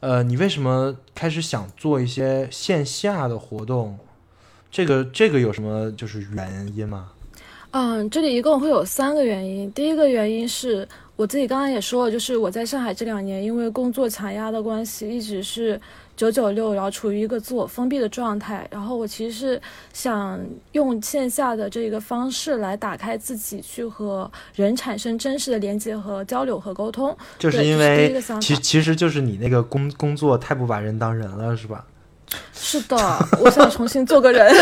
[0.00, 3.98] 呃，你为什么开始想做一些线下的活动？
[4.70, 7.10] 这个这个有什么就是原因吗？
[7.70, 9.70] 嗯，这里一共会有三个原因。
[9.72, 15.80] 第一个原因是我自己刚刚也说了，就是我在上海这两年，因为工作强压的关系，一直是
[16.18, 18.66] 九九六，然后处于一个自我封闭的状态。
[18.72, 19.62] 然后我其实是
[19.92, 20.36] 想
[20.72, 27.16] 用线下的这个方式来打开自己，去和人产生真实的连接和交流和沟通。
[27.38, 31.84] 就是因为其其实就是你那个工工作太不把人当人了，是吧？
[32.52, 32.96] 是的，
[33.40, 34.52] 我想重新做个人。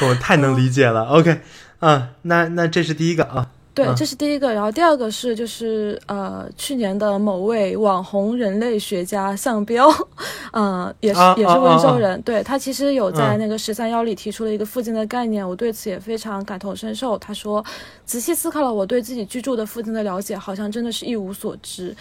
[0.00, 1.06] 我太能理解了。
[1.06, 1.40] OK，
[1.80, 3.48] 啊，那那这是第一个啊。
[3.74, 4.54] 对，嗯这是第一个。
[4.54, 9.88] 然后第二个是就是呃，去年的某位网红人类学家向彪，
[10.52, 17.18] 呃，也是、啊也是温啊啊啊州人，对他其实有在嗯那个十三幺里提出了一个附近的概念，我对此也非常感同身受。
[17.18, 17.64] 他说，
[18.06, 21.94] 仔细思考了我对自己居住的附近的了解，好像真的是一无所知。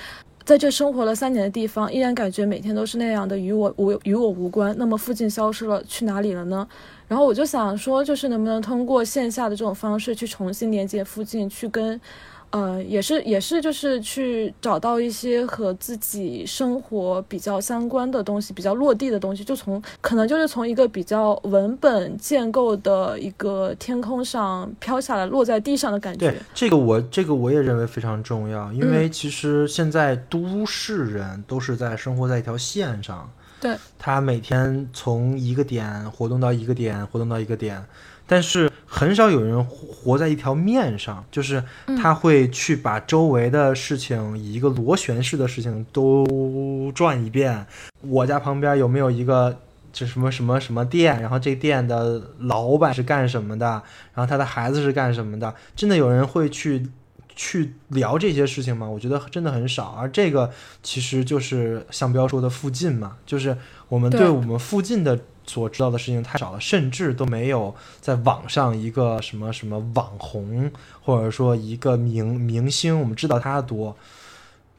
[0.45, 4.75] 在这生活了三年的地方，依然感觉每天都是那样的，与我无与我无关。
[4.77, 6.67] 那么附近消失了，去哪里了呢？
[7.13, 12.01] 然后我就想说，就是能不能通过线下的这种方式去重新连接附近，去跟，
[12.49, 26.35] 呃，也是也是就是去找到一些和自己生活比较相关的东西，比较落地的东西，就从可能就是从一个比较文本建构的一个天空上飘下来，落在地上的感觉对。
[26.55, 33.29] 这个我这个我也认为非常重要，因嗯为其实现在都市人都是在生活在一条线上，
[33.63, 37.81] 对，他每天从一个点活动到一个点，活动到一个点，
[38.27, 47.65] 但是很少有人活活在一条面上，就是嗯他会去把周围的事情以一个螺旋式的事情都转一遍。
[48.01, 49.57] 我家旁边有没有一个？
[49.95, 53.67] 这什么什么什么店，然后这店的老板是干什么的，
[54.15, 55.53] 然后他的孩子是干什么的？
[55.75, 56.89] 真的有人会去
[57.35, 58.87] 去聊这些事情吗？
[58.87, 59.95] 我觉得真的很少。
[59.97, 63.57] 而这个其实就是向彪说的附近嘛，就是
[63.89, 70.71] 我们对对我们附近的所知道的事情太少了，甚至都没有在网上一个什么什么网红，
[71.01, 73.95] 或者说一个明明星，我们知道他多。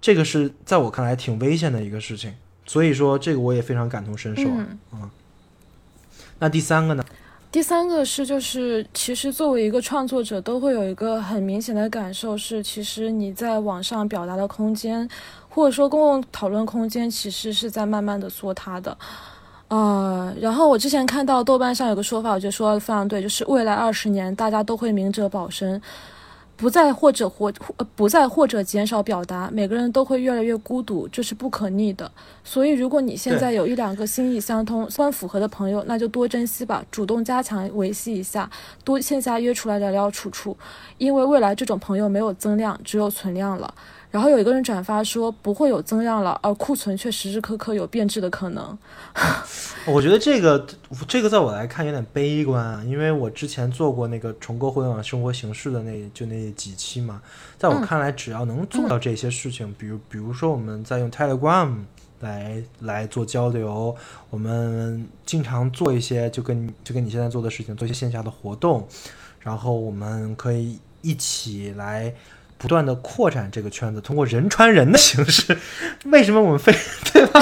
[0.00, 2.34] 这个是在我看来挺危险的一个事情，
[2.66, 4.42] 所以说这个我也非常感同身受。
[4.92, 5.10] 嗯，
[6.38, 7.04] 那第三个呢？
[7.54, 15.08] 第三个是，就是其实作为一个创作者，都会有一个很明显的感受是，其实你在网上表达的空间，
[15.48, 18.98] 或者说公共讨论空间，其实是在慢慢的缩塌的。
[19.68, 25.80] 呃，然后我之前看到豆瓣上有个说法，我觉得说的非常对，就是未来二十年大家都会明哲保身，
[26.56, 32.10] 不再或者或呃不再或者减少表达，每个人都会越来越孤独，这是不可逆的。
[32.44, 38.48] 所以，如果你现在有一两个心意相通、算符合的朋友，那就多珍惜吧，主动加强维系一下，
[38.84, 40.56] 多线下约出来聊聊处处，
[40.98, 43.74] 因为未来这种朋友没有增量，只有存量了。
[44.14, 48.78] 然后有一个人转发说不会有增量了，而库存却时时刻刻有变质的可能。
[49.92, 50.64] 我觉得这个
[51.08, 57.20] 这个在我来看有点悲观啊，因为我之前做过那个重构互联网生活形式的那就那几期嘛，
[57.58, 61.74] 在我嗯看来，只要能做到这些事情，比如比如说我们在用 Telegram
[62.20, 63.96] 来来做交流，
[64.30, 68.86] 我们经常做一些就跟就跟你现在做的事情，做一些线下的活动，
[69.40, 72.14] 然后我们可以一起来。
[72.56, 75.56] 不断的扩展这个圈子，通过人传人的形式，
[76.06, 76.72] 为什么我们非
[77.12, 77.40] 对吧？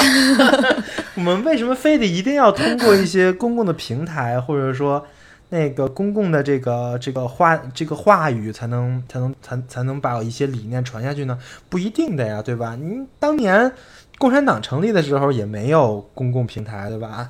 [1.14, 5.06] 我们为什么非得一定要通过一些公共的平台，或者说
[5.50, 11.38] 那个公共的这个这个话这个话语才能才能才才能把一些理念传下去呢？
[11.68, 12.74] 不一定的呀，对吧？
[12.80, 13.70] 您当年
[14.18, 17.28] 共产党成立的时候也没有公共平台，对吧？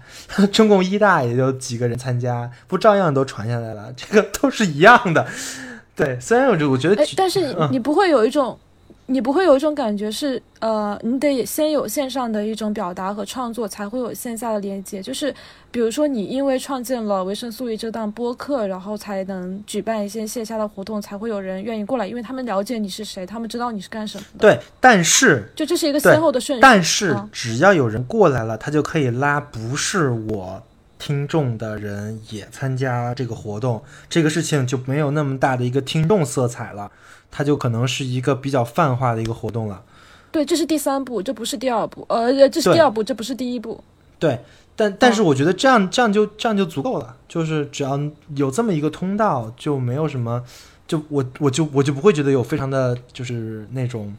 [0.53, 3.93] 中共一大也就几个人参加，不照样都传下来了？
[3.97, 5.27] 这个都是一样的。
[5.95, 8.59] 对，虽然我就我觉得哎，但是你不会有一种，
[9.07, 15.03] 你不会有一种感觉是，呃，你得先有线上的一种表达和创作，才会有线下的连接。
[15.03, 15.35] 就是
[15.71, 26.61] 比如说，你因为创建了维生素 E 这档播客，然后才能举办一些线下的活动，才会有人愿意过来，因为他们了解你是谁，他们知道你是干什么的。，对，但是就这是一个先后的顺序。
[26.63, 30.63] 但是嗯只要有人过来了，他就可以拉不是我
[31.03, 36.93] 听众的人也参加这个活动，这个事情就没有那么大的一个听众色彩了，
[37.29, 39.83] 它就可能是一个比较泛化的一个活动了。
[40.31, 43.83] 对，这是第三步，这不是第二步，呃，这是第二步，这不是第一步。
[44.21, 44.39] 对，
[44.77, 48.01] 但但是我觉得这样这样就这样就足够了，就是只要
[48.37, 50.45] 有这么一个通道，就没有什么，
[50.87, 54.15] 就我我就我就不会觉得有非常的就是那种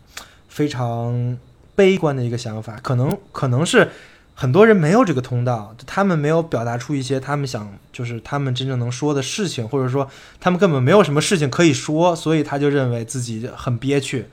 [0.50, 1.38] 非常
[1.76, 3.90] 悲观的一个想法，可能可能是
[4.36, 10.10] 很多人没有这个通道，他们没有表达出一些他们想就是他们真正能说的事情，或者说
[10.40, 14.26] 他们根本没有什么事情可以说，所以他就认为自己很憋屈。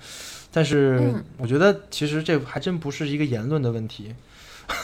[0.52, 4.14] 但是嗯我觉得其实这还真不是一个言论的问题。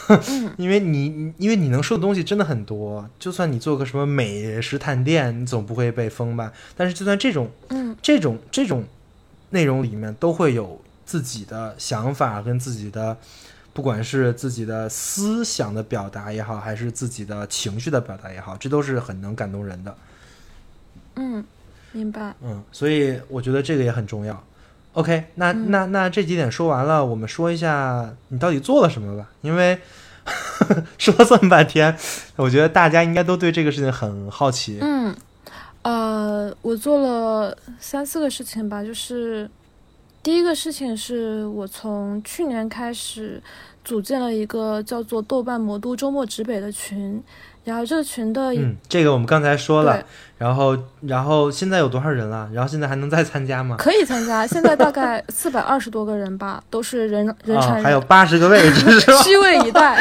[0.08, 6.52] 嗯 因为你因为你能说的东西真的很多，就算你做个什么美食探店，你总不会被封吧？
[6.76, 8.84] 但是就算这种嗯这种这种
[9.50, 13.16] 内容里面，都会有自己的想法跟自己的
[13.76, 19.94] 不管是自己的思想的表达也好，还是自己的情绪的表达也好，这都是很能感动人的。
[21.16, 21.44] 嗯，
[21.92, 22.34] 明白。
[22.40, 24.42] 嗯，所以我觉得这个也很重要。
[24.94, 29.78] OK，那、嗯那那这几点说完了，我们说一下你到底做了什么吧，因为
[30.96, 31.94] 说了这么半天，
[32.36, 34.78] 我觉得大家应该都对这个事情很好奇。
[34.80, 35.14] 嗯，
[35.82, 39.50] 呃，我做了三四个事情吧，就是
[40.26, 43.40] 第一个事情是我从去年开始
[43.84, 47.22] 组建了一个叫做豆瓣魔都周末指北的群，
[47.62, 50.02] 然后这个群的、嗯，这个我们刚才说了，
[50.36, 52.50] 然后然后现在有多少人了？
[52.52, 53.76] 然后现在还能再参加吗？
[53.78, 59.18] 可以参加，现在大概四百二十多个人吧，都是人人传啊，人，还有八十个位置是吧？
[59.22, 59.96] 虚位以待。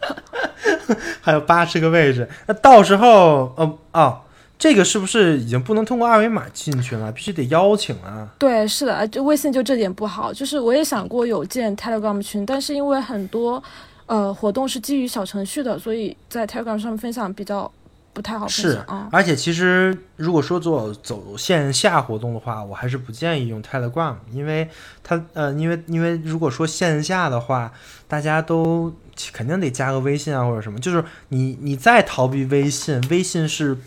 [1.22, 4.20] 还有八十个位置，那到时候，哦，哦，
[4.60, 7.10] 这个是不是已经不能通过二维码进群了？
[7.10, 8.28] 必须得邀请啊？
[8.38, 13.60] 对，是的，就微信就这点不好，就是我也想过有建 Telegram 群，但是因为很多
[14.04, 17.72] 呃活动是基于小程序的，所以在 Telegram 上面分享比较
[18.12, 18.84] 不太好分是。
[19.10, 24.68] 而且其实如果说做走线下活动的话，我还是不建议用 Telegram，因为
[25.02, 27.72] 它呃，因为因为如果说线下的话，
[28.06, 28.92] 大家都
[29.32, 33.78] 肯定得加个微信啊或者什么，就是你你再逃避微信，微信是。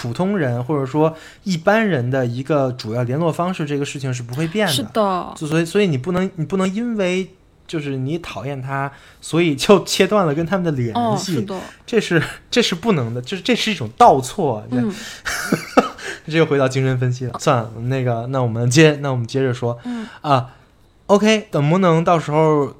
[0.00, 4.72] 普通人或者说一般人的一个主要联络方式，这个事情是不会变的。
[4.72, 7.28] 是的，就所以所以你不能你不能因为
[7.66, 8.90] 就是你讨厌他，
[9.20, 14.66] 所以就切断了跟他们的联哦，系，是的，这是这是不能的，就是这是一种倒错。
[14.70, 14.90] 嗯。
[16.26, 17.38] 这又回到精神分析了。
[17.38, 19.78] 算了，那个那我们接那我们接着说。
[19.84, 20.06] 嗯。
[20.22, 20.54] 啊
[21.06, 22.72] ，OK，能不能到时候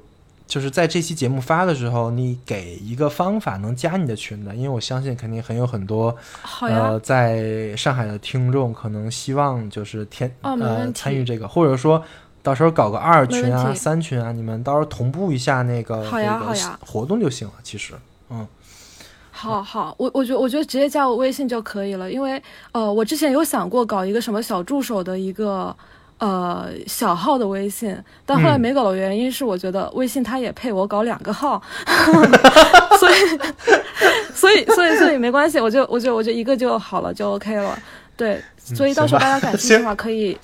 [0.51, 4.53] 就是在这期节目发的时候，你给一个方法能加你的群的？
[4.53, 6.13] 因为我相信肯定很有很多
[6.59, 12.03] 呃，在上海的听众可能希望就是天、呃参与这个，或者说
[12.43, 16.53] 到时候搞个二群啊、三群啊，你们到时候同步一下那个这个
[16.85, 17.53] 活动就行了。
[17.63, 17.93] 其实，
[18.29, 18.45] 嗯，
[19.31, 22.43] 好好，我我觉得我觉得直接加我微信就可以了，因为
[22.73, 25.73] 呃，我之前有想过搞一个什么小助手的一个。
[26.21, 27.97] 呃，小号的微信，
[28.27, 31.59] 但后来嗯没搞的原因是，我觉得微信它也配我搞两个号，
[32.99, 33.13] 所以，
[34.31, 37.75] 所以，所以，所以没关系，我就，我就，我就一个就好了，就 OK 了。
[38.15, 40.37] 对，所以到时候大家感兴趣的话， 可以，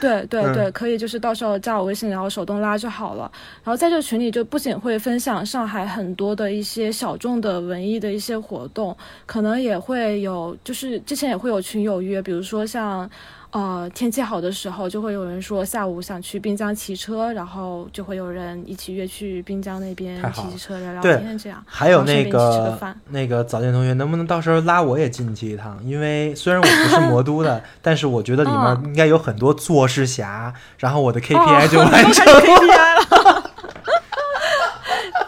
[0.00, 3.30] 对对嗯对，可以，就是到时候加我微信，然后手动拉就好了。
[3.62, 8.96] 然后在这个群里，就不仅会分享上海很多的一些小众的文艺的一些活动，
[9.26, 13.08] 可能也会有，就是之前也会有群友约，比如说像。
[13.56, 21.64] 呃，天气好的时候，就会有人说下午想去滨江骑车，然后就会有人一起约去滨江那边骑骑车聊聊对天，这样。
[21.64, 22.78] 还有那个
[23.08, 25.78] 那个早见同学，能不能到时候拉我也进去一趟？
[25.82, 32.94] 因为虽然我不是魔都的， 但是我觉得里面嗯应该有很多做事侠，然后我的哦 KPI 就完都成 KPI
[33.24, 33.52] 了，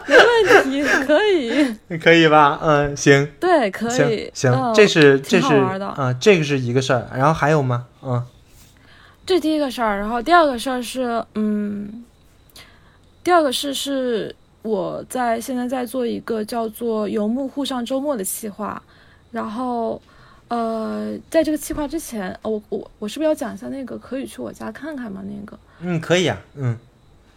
[0.05, 2.59] 没问题，可以，可以吧？
[2.61, 3.27] 嗯，行。
[3.39, 7.87] 对，可以，行，嗯这是这是挺好玩的啊、这个是一个事儿，然后还有吗？
[8.03, 8.23] 嗯
[9.25, 12.03] 这第一个事儿，然后第二个事儿是，嗯，
[13.23, 18.81] 第二个事是我在现在在做一个叫做“游牧沪上周末”的企划，
[19.31, 20.01] 然后，
[20.47, 25.21] 呃，在这个计划之前，呃我我我是不是要讲一下那个可以去我家看看吗？
[25.23, 26.75] 那个，嗯，可以啊，嗯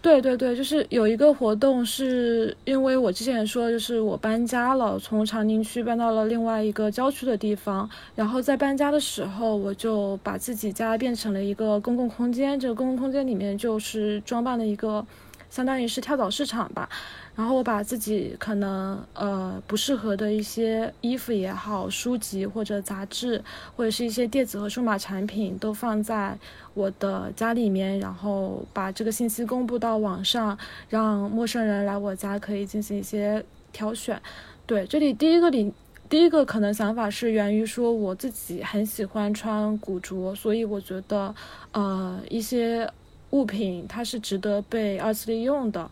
[0.02, 7.88] 对对对，就是有一个活动，是因为我之前说，就是我搬家了，从长宁区搬到了另外一个郊区的地方。
[8.16, 12.58] 然后在搬家的时候，我就把自己家变成了一个公共空间。
[12.58, 15.06] 这个公共空间里面就是装扮了一个，
[15.48, 16.88] 相当于是跳蚤市场吧。
[17.34, 23.42] 然后我把自己可能呃不适合的一些衣服也好，书籍或者杂志，
[23.76, 26.38] 或者是一些电子和数码产品，都放在
[26.74, 30.58] 我的家里面，然后把这个信息公布到网上，
[30.88, 34.20] 让陌生人来我家可以进行一些挑选。
[34.66, 35.72] 对，这里第一个里。
[36.08, 41.34] 第一个可能想法是源于说我自己很喜欢穿古着，所以我觉得，
[41.70, 42.86] 呃，一些
[43.30, 45.90] 物品它是值得被二次利用的。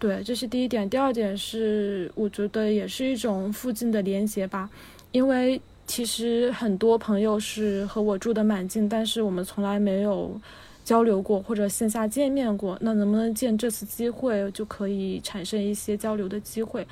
[0.00, 0.88] 对，这是第一点。
[0.88, 4.70] 第二点是，我觉得也是一种附近的连接吧，
[5.12, 10.40] 因为其实很多朋友是和我住的蛮近，但是我们从来没有
[10.86, 12.78] 交流过或者线下见面过。
[12.80, 16.86] 那能不能借这次机会就可以产生一些交流的机会？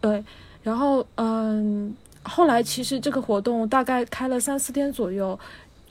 [0.00, 0.24] 对，
[0.64, 5.38] 然后嗯，后来其实这个活动大概开了三四天左右。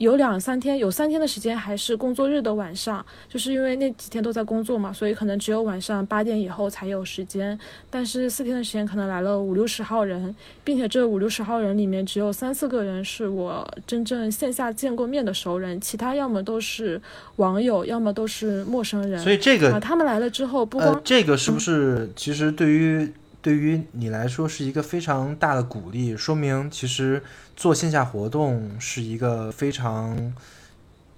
[0.02, 7.56] 有两三天，有三天的时间还是工作日的晚上，就是因为那几天都在工作嘛，所以可能只有晚上八点以后才有时间。
[7.88, 10.34] 但是四天的时间可能来了五六十号人，
[10.64, 17.00] 并且这五六十号人里面只有三四个人是我真正线下见过面的熟人，其他要么都是
[17.36, 19.20] 网友，要么都是陌生人。
[19.20, 23.08] 所以这个，他们来了之后，不光、这个是不是其实对于、
[23.42, 26.16] 对于你来说是一个非常大的鼓励？
[26.16, 27.20] 说明其实
[27.56, 30.32] 做线下活动是一个非常，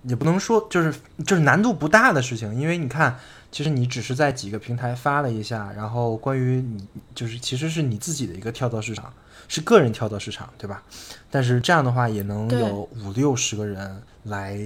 [0.05, 0.95] 也不能说就是
[1.27, 3.19] 就是难度不大的事情，因为你看，
[3.53, 9.13] 其实你只是在几个平台发了一下，然后关于你就是其实是你自己的一个跳蚤市场，
[9.47, 10.83] 是个人跳蚤市场，对吧？
[11.31, 14.59] 但是这样的话也能有五六十个人来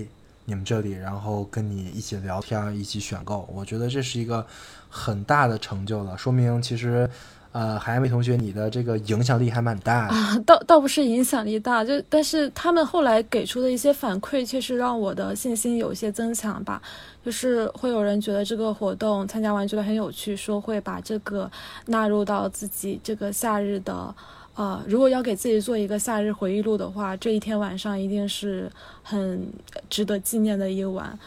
[0.45, 4.47] 你们这里，然后跟你一起聊天，一起选购，我觉得这是一个
[4.89, 7.11] 很大的成就了，说明其实。
[7.53, 10.07] 呃，海梅同学，你的这个影响力还蛮大。
[10.09, 16.81] 啊，倒倒不是影响力大，就但是他们后来给出的一些反馈，确实让我的信心有一些增强吧。
[17.25, 21.51] 就是会有人觉得这个活动参加完觉得很有趣，说会把这个
[21.87, 24.15] 纳入到自己这个夏日的，
[24.55, 28.71] 呃，如果要给自己做一个夏日回忆录的话，这一天晚上一定是
[29.03, 29.47] 很
[29.91, 31.19] 值得纪念的一晚。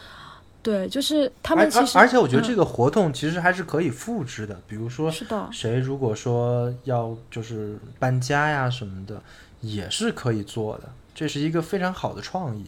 [0.62, 9.20] 对，就是他们其实，而而且我觉得嗯这个活动其实还是可以复制的，比如说是的，谁如果说要就是搬家呀什么的，
[9.60, 12.64] 也是可以做的，这是一个非常好的创意。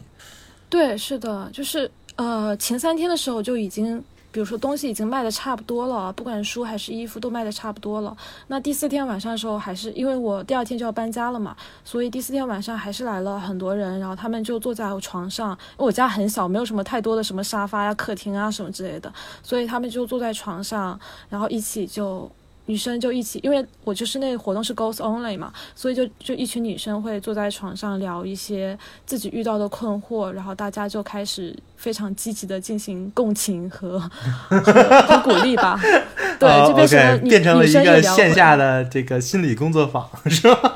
[0.69, 4.03] 对，是的，就是呃，前三天的时候就已经，
[4.35, 8.17] 比如说东西已经卖的差不多了，不管书还是衣服都卖的差不多了。
[8.47, 11.55] 那第四天晚上的时候，还是因为我第二天就要搬家了嘛，
[11.85, 19.09] 所以第四天晚上还是来了很多人，然后他们就坐在我床上，我家很小，没有什么太多的什么沙发呀、客厅啊什么之类的，
[19.41, 22.29] 所以他们就坐在床上，然后一起就。
[22.67, 35.79] 女生就一起，因为我就是那个活动是 girls only 嘛，所以就就一群女生会坐在床上聊一些自己遇到的困惑，然后大家就开始非常积极的进行共情和和 和鼓励吧。
[36.39, 40.75] 对，哦就变成变成了女一个生也聊线下的这个心理工作坊，是吧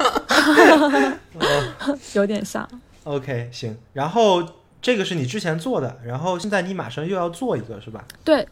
[2.14, 2.68] 有点像。
[3.04, 3.76] ？OK，行。
[3.94, 4.48] 然后
[4.82, 8.06] 这个是你之前做的，然后现在你马上又要做一个，是吧？
[8.24, 8.48] 对，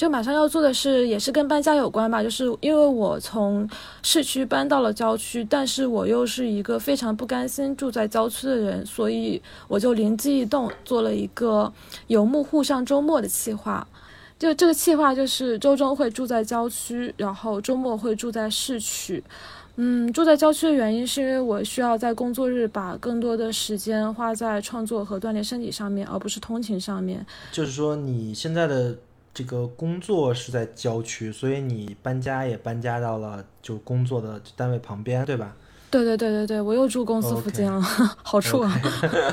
[0.00, 3.68] 就马上要做的是，也是跟搬家有关吧，就是因为我从
[4.02, 11.70] 市区搬到了郊区，但是我又是一个非常不甘心住在郊区的人，所以我就灵机一动，做了一个
[12.06, 13.86] 游牧户上周末的计划。
[14.38, 19.22] 就这个计划就是周中会住在郊区，然后周末会住在市区。
[19.76, 27.24] 嗯，住在郊区的原因是因为我需要在工作日把更多的时间花在创作和锻炼身体上面，而不是通勤上面。
[27.52, 28.96] 就是说你现在的
[29.40, 35.56] 这个工作是在郊区，所以你搬家也搬家到了就工作的单位旁边，对吧
[35.90, 38.78] 对对对对对，我又住公司附近了好处啊。？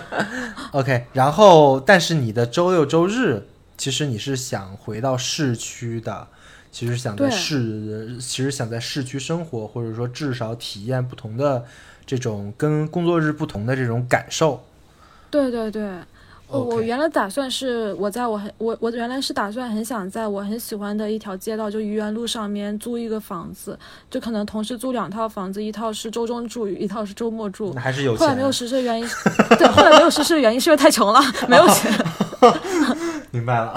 [0.71, 3.43] OK，然后但是你的周六周日，
[3.77, 6.25] 其实你是想回到市区的，
[6.71, 11.65] 其实想在市，其实想在市区生活，或者说至少体验不同的
[12.05, 14.63] 这种跟工作日不同的这种感受。
[15.29, 15.83] 对对对，
[16.49, 23.77] 我我原来打算是我在我很我我原来是打算很想在我很喜欢的一条街道，就愚园路上面租一个房子，
[24.09, 27.81] 就可能同时租两套房子，一套是周中住，一套是周末住那。
[27.81, 29.07] 还是有后来没有，实施的原因，
[29.57, 31.19] 对，后来没有实施的原因是因为太穷了，
[31.49, 31.91] 没有钱。
[33.31, 33.75] 明白了。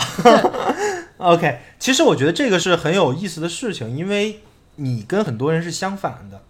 [1.17, 4.41] OK，其实我觉得这个是很有意思的事情，因为
[4.77, 6.41] 你跟很多人是相反的。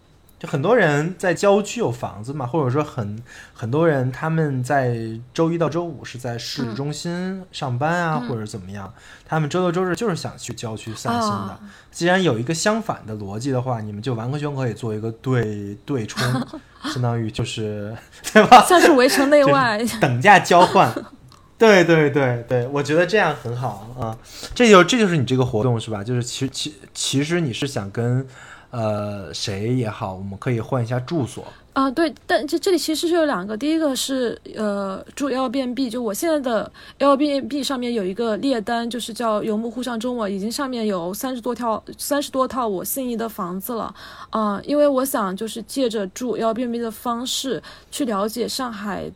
[0.40, 3.22] 就很多人在郊区有房子嘛，或者说很
[3.52, 4.96] 很多人他们在
[5.34, 8.90] 周一到周五是在市嗯中心上班啊，嗯或者怎么样，
[9.28, 11.36] 他们周六周日就是想去郊区散心的。
[11.36, 11.60] 啊
[11.90, 16.22] 既然有一个相反的逻辑的话，你们就完全可以做一个对对冲，
[16.94, 17.94] 相当于就是
[18.32, 18.64] 对吧？
[18.66, 20.90] 像是围城内外，等价交换。
[21.58, 24.16] 对对对对，我觉得这样很好啊，
[24.54, 26.02] 这就这就是你这个活动是吧？
[26.02, 28.26] 就是其其其实你是想跟
[28.70, 31.44] 呃谁也好，我们可以换一下住所。
[31.72, 43.94] 啊，对，但这这里其实是有两个，第一个是呃住 L B N B，就我现在的 L B N B 上面有一个列单，就是叫游牧沪上周末，已经上面有三十多套三十多套我心仪的房子了，
[44.30, 47.62] 啊、因为我想就是借着住 L B N B 的方式
[47.92, 49.10] 去了解上海。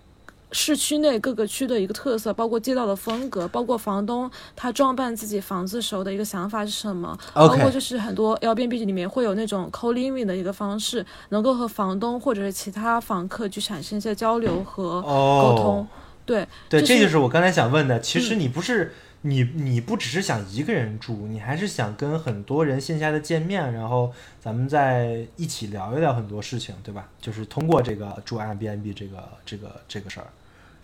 [0.54, 15.80] 市区内各个区的一个特色，包括街道的风格，包括房东他装扮自己房子时候的一个想法是什么，包括就是很多 Airbnb 里面会有那种 co-living 的一个方式，能够和房东或者是其他房客去产生一些交流和沟通。
[15.80, 15.86] 哦，
[16.24, 17.98] 对对，这这就是我刚才想问的。
[17.98, 27.08] 其实嗯你不是、你你不只是想一个人住，你还是想跟很多人线下的见面，然后咱们再一起聊一聊很多事情，对吧？
[27.20, 30.26] 就是通过这个住 Airbnb 这个这个这个事儿。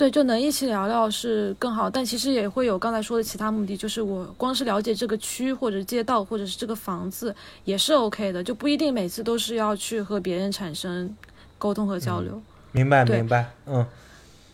[0.01, 7.37] 对，就能一起聊聊是更好，但其实也会有刚才说的其他目的，就是我光是了解这个区或者街道或者是这个房子
[7.67, 11.15] 也是 OK 的，就不一定每次都是要去和别人产生
[11.59, 12.41] 沟通和交流。
[12.73, 13.85] 明白明白，嗯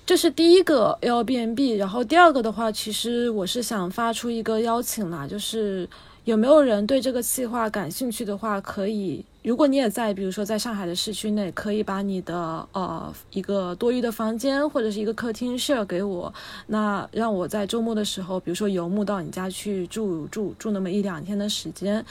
[0.04, 5.88] 这是第一个 Airbnb，然后第二个的话，其实我是想发出一个邀请啦，就是
[6.24, 16.34] 有没有人对这个计划感兴趣的话，可以，如果你也在，比如说在上海的市区内，可以把你的呃一个多余的房间或者是一个客厅 share 给我，
[16.66, 22.04] 那让我在周末的时候，比如说游牧到你家去住住住那么一两天的时间，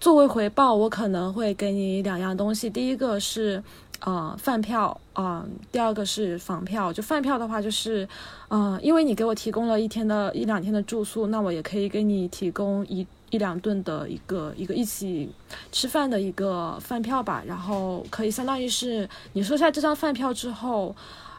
[0.00, 3.62] 作为回报，我可能会给你两样东西，第一个是。
[4.02, 6.90] 呃，饭票，嗯、第二个是房票。
[6.90, 8.08] 就饭票的话，就是，
[8.48, 15.30] 嗯、因为你给我提供了一天的一两天的住宿，那我也可以给你提供一一两顿的一个一个一起
[15.72, 17.42] 吃饭的一个饭票吧。
[17.46, 20.94] 然后可以相当于是你收下这张饭票之后，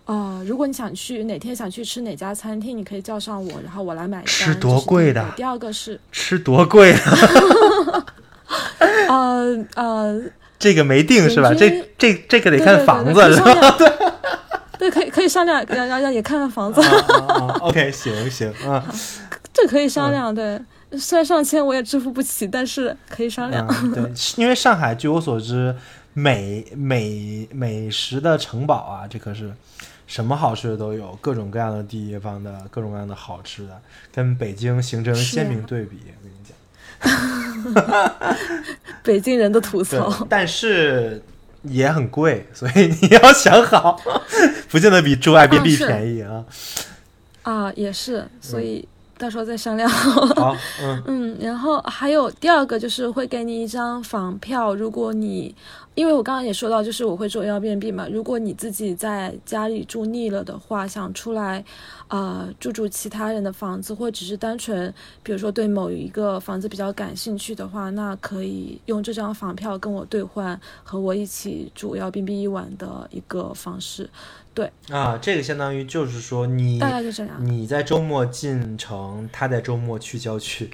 [0.05, 4.26] 呃，如果你想去哪天想去吃哪家餐厅，你可以叫上我，然后我来买单。
[4.26, 8.05] 吃多贵的第二个是，吃多贵啊？
[9.07, 10.22] 呃呃，
[10.57, 11.53] 这个没定是吧？
[11.53, 13.77] 这这这个得对对看房子是吧？
[14.80, 16.81] 对，可以可以商量，要要要也看看房子。
[17.59, 18.84] OK，行行啊，
[19.53, 20.59] 这可以商量，对。
[20.97, 23.65] 虽然上千我也支付不起，但是可以商量。
[23.84, 24.03] 嗯，对，
[24.38, 25.76] 因为上海据我所知，
[26.13, 29.53] 美美美食的城堡啊，这可是
[30.07, 33.81] 什么好吃的都有，各种各样的地方的各种各样的好吃的，
[34.13, 35.97] 跟北京形成鲜明啊对比。
[36.07, 38.35] 我跟你讲，
[39.01, 41.23] 北京人的吐槽，，但是
[41.63, 43.99] 也很贵，所以你要想好，
[44.69, 46.45] 不见得比住爱宾是便宜啊。
[47.43, 48.88] 啊，也是，所以
[49.22, 49.88] 到时候再商量。
[49.88, 55.53] 好，嗯 嗯，然后还有第二个就是会给你一张房票，如果你，
[55.93, 61.64] 因为我刚刚也说到，就是我会做 Airbnb 嘛，如果你自己在家里住腻了的话，想出来，
[62.07, 64.91] 呃，住住其他人的房子，或只是单纯，
[65.22, 74.10] 比如说对某一个房子比较感兴趣的话，那可以用这张房票跟我兑换，和我一起住 Airbnb 一晚的一个方式，
[74.90, 77.36] 啊，这个相当于就是说你大概就这样。
[77.40, 80.69] 你在周末进城，他在周末去郊区，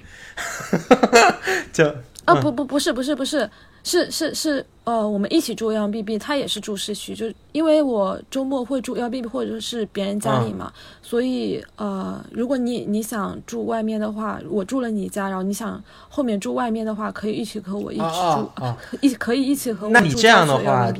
[1.72, 1.86] 就
[2.24, 3.48] 啊，不不不是不是不是，
[3.84, 18.78] 是是是，呃，我们一起住 Airbnb，他也是住市区，就因为我周末会住 Airbnb 或者是别人家里嘛，所以呃，如果你你想住外面的话，我住了你家，然后你想后面住外面的话，可以一起和我一起住，啊啊啊。
[19.00, 20.92] 一可以一起和我那你住这样的话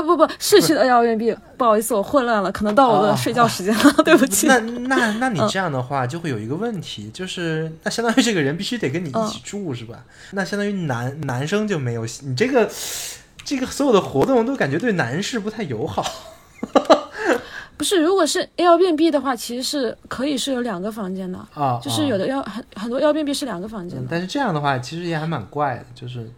[0.00, 4.46] 啊不不，市区的 Airbnb，不好意思，我混乱了，可能到我啊的睡觉时间了， 对不起。
[4.46, 10.04] 那那那你这样的话，就会有一个问题，就是那相当于这个人必须得跟你一起住，是吧？
[10.32, 12.68] 那相当于男男生就没有你这个
[13.44, 16.04] 这个所有的活动都感觉对男士不太友好。
[17.76, 21.38] 不是，如果是 Airbnb 的话，其实是可以是有两个房间的。
[21.54, 26.30] 啊，就是有的要很很多 Airbnb 是两个房间嗯的，但是这样的话，其实也还蛮怪的，就是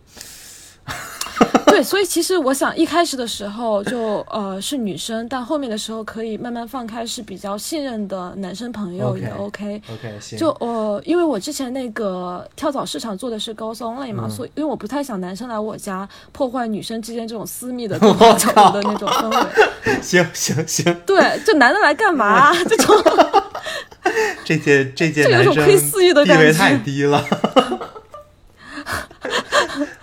[1.72, 9.80] 对，所以其实我想一开始的时候就呃是女生，但后面的时候可以慢慢放开，是比较信任的男生朋友也 OK。
[9.90, 17.98] OK 行，就呃，因为我之前那个跳蚤市场做的是高松类嘛，嗯所以因为我不太想男生来我家破坏女生之间这种私密的
[18.36, 19.46] 交流的那种氛围。
[20.02, 22.52] 行行行，对，就男的来干嘛？
[22.68, 22.94] 这种
[24.44, 27.24] 这届这届男生种窥私欲的地感觉位太低了。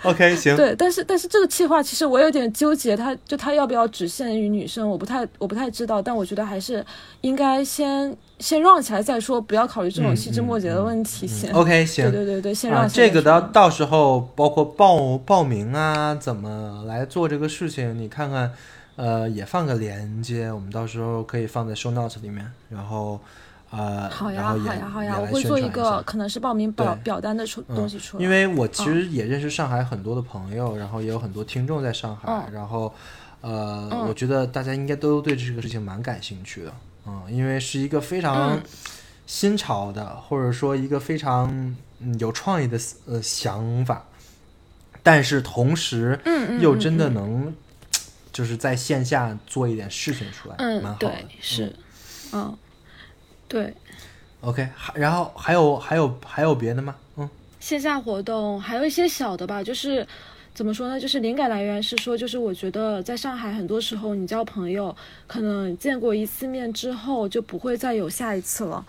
[0.02, 6.84] OK 行，对，但是但是这个计划其实我有点纠结，它就它要不要只限于女生，我不太我不太知道，但我觉得还是
[7.20, 11.52] 应该先先 run 起来再说，不要考虑这种嗯细枝末节的问题先。
[11.52, 12.10] OK 行。
[12.10, 13.40] 对对对对，先啊，run 起来这个到。
[13.40, 18.50] 到时候包括报报名啊，怎么来做这个事情，你看看，
[18.96, 23.20] 呃，也放个链接，我们到时候可以放在 show notes 里面，然后
[23.70, 28.22] 呃，好呀好呀好呀，我会做一下个可能是报名表表单的出嗯东西出来。
[28.24, 32.92] 因为我其实也认识上海很多的朋友，然后也有很多听众在上海，嗯然后
[33.40, 36.74] 呃，嗯我觉得大家应该都对这个事情蛮感兴趣的，
[37.06, 38.62] 嗯，因为是一个非常嗯
[39.26, 41.48] 新潮的，或者说一个非常
[42.00, 42.76] 嗯有创意的
[43.06, 44.04] 呃想法，
[45.02, 46.18] 但是同时
[46.60, 47.54] 又真的嗯能
[48.32, 51.76] 就是在线下做一点事情出来，嗯蛮好的对，是
[52.32, 52.52] 嗯
[53.50, 53.74] 对。
[54.40, 56.96] OK，还然后还有还有还有别的吗？
[57.18, 57.28] 嗯
[57.58, 60.06] 线下活动还有一些小的吧，就是
[60.54, 60.98] 怎么说呢？
[60.98, 64.96] 就是灵感来源是说，就是我觉得在上海很多时候你交朋友，
[65.26, 68.86] 可能见过一次面之后就不会再有下一次了。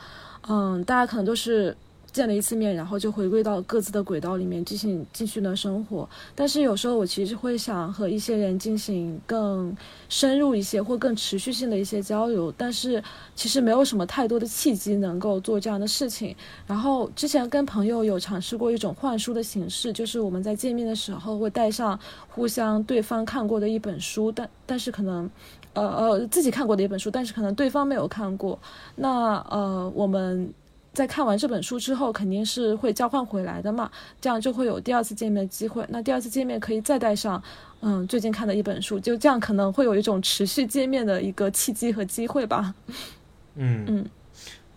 [0.48, 1.76] 嗯，大家可能都是
[2.14, 6.08] 见了一次面，然后就回归到各自的轨道里面进行继续的生活。
[6.36, 9.76] 但是有时候我其实会想和一些人进行更
[10.10, 13.02] 深入一些或更持续性的一些交流，但是
[13.36, 16.36] 其实没有什么太多的契机能够做这样的事情。
[16.68, 25.30] 然后之前跟朋友有尝试过一种换书的形式，就是我们在见面的时候会带上互相对方看过的一本书，但但是可能。
[25.74, 28.60] 呃呃，自己看过的一本书，但是可能对方没有看过。
[28.98, 30.54] 那呃，我们
[30.94, 33.90] 在看完这本书之后，肯定是会交换回来的嘛，
[34.20, 35.86] 这样就会有第二次见面的机会。
[35.90, 37.42] 那第二次见面可以再带上，
[37.82, 42.74] 嗯，最近看的一本书，就这样可能会有一种持续见面的一个契机和机会吧。
[43.56, 44.06] 嗯嗯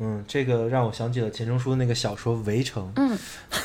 [0.01, 3.17] 嗯，这个让我想起了钱钟书那个小说《围城》，嗯，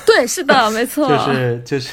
[0.06, 1.90] 对，是的，没错， 就是就 是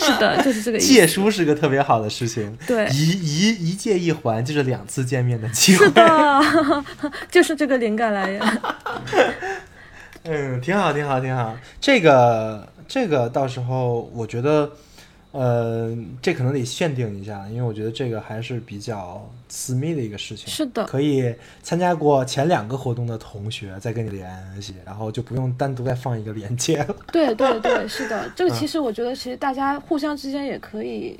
[0.00, 0.86] 是的，就是这个意思。
[0.86, 6.84] 借书是个特别好的事情，对，一一一借一还就是两次见面的机会，是的，
[7.30, 8.60] 就是这个灵感来源。
[10.24, 11.56] 嗯，挺好，挺好，挺好。
[11.80, 14.70] 这个这个到时候我觉得，
[15.32, 20.48] 呃，这可能得限定一下，因为我觉得这个还是比较私密的一个事情。
[20.48, 24.30] 是的，可以参加过前两个活动的同学再跟你联
[24.60, 26.96] 系，然后就不用单独再放一个链接了。
[27.12, 31.18] 对对对，是的， 这个其实我觉得，其实大家互相之间也可以，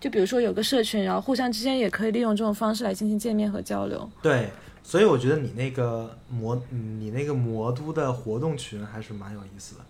[0.00, 4.08] 就比如说有个社群，然后互相之间也可以利用这种方式来进行见面和交流。
[4.22, 4.48] 对，
[4.88, 9.80] 所以我觉得你那个魔，你那个魔都的活动群还是蛮有意思的。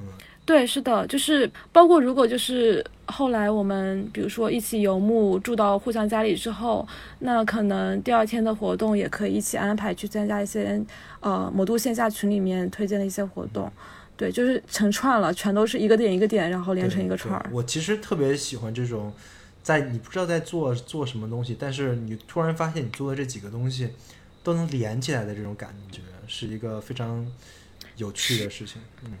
[0.00, 0.06] 嗯
[0.44, 6.84] 对，是的，就是包括如果就是后来我们比如说一起游牧住到互相家里之后，
[7.20, 10.82] 那可能第二天的活动也可以一起安排去参加一些
[11.20, 13.70] 呃魔都线下群里面推荐的一些活动。
[14.16, 17.48] 对，就是成串了，全都是一个点一个点，然后连成一个串儿。
[17.52, 19.12] 我其实特别喜欢这种，
[19.62, 23.90] 在你不知道在做做什么东西，但是你突然发现你做的这几个东西
[24.42, 27.26] 都能连起来的这种感觉，是一个非常
[27.96, 28.80] 有趣的事情。
[29.04, 29.12] 嗯，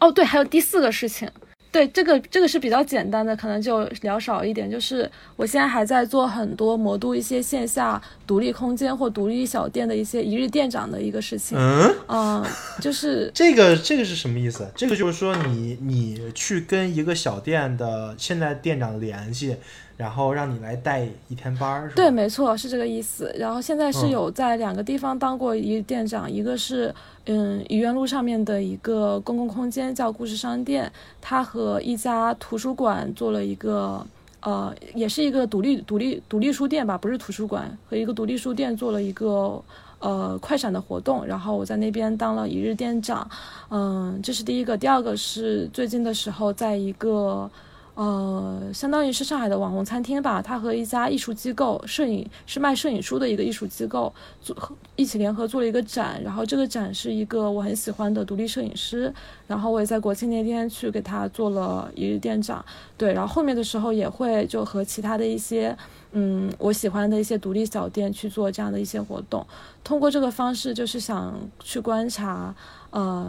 [0.00, 1.30] 哦，对，还有第四个事情，
[1.76, 4.70] 对，这个这个是比较简单的，可能就聊少一点。
[4.70, 11.58] 就是我现在还在做很多魔都一些线下独立空间或独立小店的一些一日店长的一个事情。
[11.58, 12.44] 嗯，嗯，
[12.80, 14.66] 就是 这个这个是什么意思？
[14.74, 19.56] 这个就是说你你去跟一个小店的现在店长联系，
[19.96, 23.34] 然后让你来带一天班儿，对，没错，是这个意思。
[23.38, 26.94] 然后现在是嗯有在两个地方当过一店长，一个是
[27.24, 34.06] 嗯愚园路上面的一个公共空间叫故事商店，它和一家图书馆做了一个。
[34.42, 39.60] 呃，也是一个独立独立独立书店吧，不是图书馆，和一个独立书店做了一个
[39.98, 43.28] 呃快闪的活动，然后我在那边当了一日店长，
[43.70, 44.78] 嗯，这是第一个。
[44.78, 47.50] 第二个是最近的时候，在一个
[47.96, 54.12] 呃，相当于是上海的网红餐厅吧，它和一家艺术机构，摄影是卖摄影书的一个艺术机构，
[54.42, 54.54] 做
[54.96, 56.20] 一起联合做了一个展。
[56.22, 59.10] 然后这个展是一个我很喜欢的独立摄影师，
[59.46, 62.62] 然后我也在国庆那天去给他做了一日店长。
[62.98, 65.74] 对，然后后面的时候也会就和其他的一些
[66.12, 69.46] 嗯我喜欢的一些独立小店去做这样的一些活动。
[69.82, 72.54] 通过这个方式，就是想去观察，
[72.90, 73.26] 呃。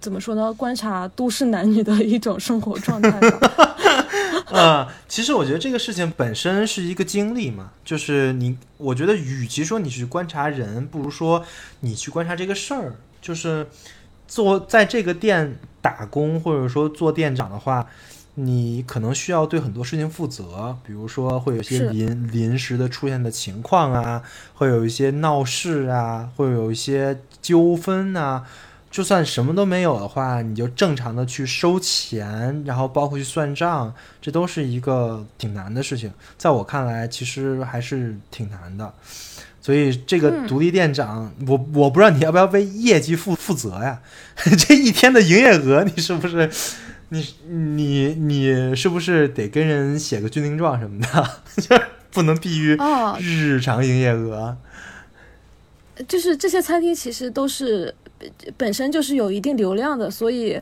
[0.00, 0.52] 怎么说呢？
[0.52, 3.52] 观察都市男女的一种生活状态吧。
[4.52, 11.44] 呃，其实我觉得这个事情本身是一个经历嘛，就是你，我觉得与其说你去观察人，不如说
[11.80, 12.94] 你去观察这个事儿。
[13.20, 13.66] 就是
[14.28, 17.84] 做在这个店打工，或者说做店长的话，
[18.34, 24.22] 你可能需要对很多事情负责，比如说会有一些临临时的出现的情况啊，
[24.54, 28.44] 会有一些闹事啊，会有一些纠纷啊。
[28.90, 36.10] 就算什么都没有的话，你就正常的去收钱，然后包括去算账，这都是一个挺难的事情。
[36.38, 38.92] 在我看来，其实还是挺难的。
[39.60, 44.00] 所以这个嗯独立店长，我我不知道你要不要为业绩负负责呀？
[44.66, 46.50] 这一天的营业额，你是不是？
[47.08, 51.30] 你你你是不是得跟人写个军令状什么的，
[51.62, 51.80] 就
[52.10, 54.56] 不能低于哦，日常营业额？
[56.08, 58.05] 就是这些餐厅其实都是呃
[58.56, 60.60] 本身就是有一定流量的，所以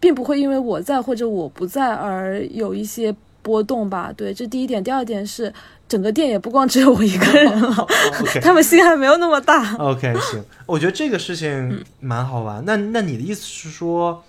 [0.00, 4.12] 并不会因为我在或者我不在而有一些波动吧。
[4.16, 4.82] 对，这第一点。
[4.82, 5.52] 第二点是
[5.88, 7.86] 整个店也不光只有我一个人了
[8.20, 9.74] ，OK 他们心还没有那么大。
[9.76, 12.62] OK，行，我觉得这个事情蛮好玩。
[12.64, 14.22] 那那你的意思是说，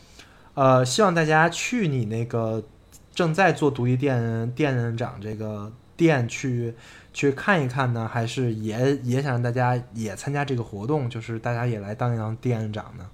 [0.54, 2.64] 呃，希望大家去你那个
[3.14, 6.74] 正在做独立店店长这个店去
[7.14, 13.06] 去看一看呢，还是也也想让大家也参加这个活动，就是大家也来当一当店长呢？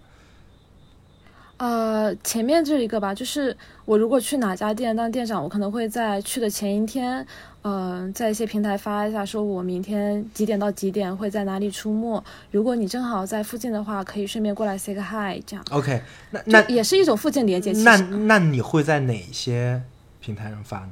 [1.57, 3.55] 呃，前面这一个吧，就是
[3.85, 7.25] 我如果去哪家店当店长，我可能会在去的前一天，
[7.61, 12.21] 嗯、在一些平台发一下，说我明天几点到几点会在哪里出没。
[12.51, 15.65] 如果你正好在附近的话，可以顺便过来 say 个 hi，这样。
[15.71, 16.01] OK，
[16.31, 17.73] 那那也是一种附近连接。
[17.73, 19.81] 其那，那你会在哪些
[20.19, 20.91] 平台上发呢？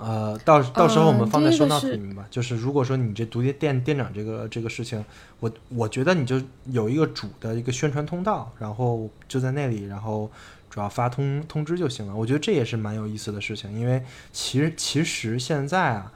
[0.00, 2.26] 呃，到到时候我们嗯放在收第一个 note 是里面吧。
[2.30, 5.04] 就是如果说你这独立店店长这个这个事情，
[5.40, 10.30] 我我觉得你就有一个主的一个宣传通道，然后就在那里，然后
[10.70, 12.14] 主要发通通知就行了。
[12.14, 14.02] 我觉得这也是蛮有意思的事情，因为
[14.32, 16.12] 其实其实现在啊，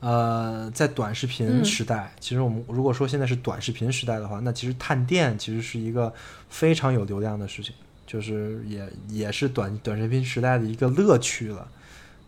[0.00, 6.12] 呃，在短视频嗯时代，其实我们如果说现在是短视频时代的话，那其实探店其实是一个
[6.48, 7.74] 非常有流量的事情，
[8.06, 11.66] 就是也也是短短视频时代的一个乐趣了。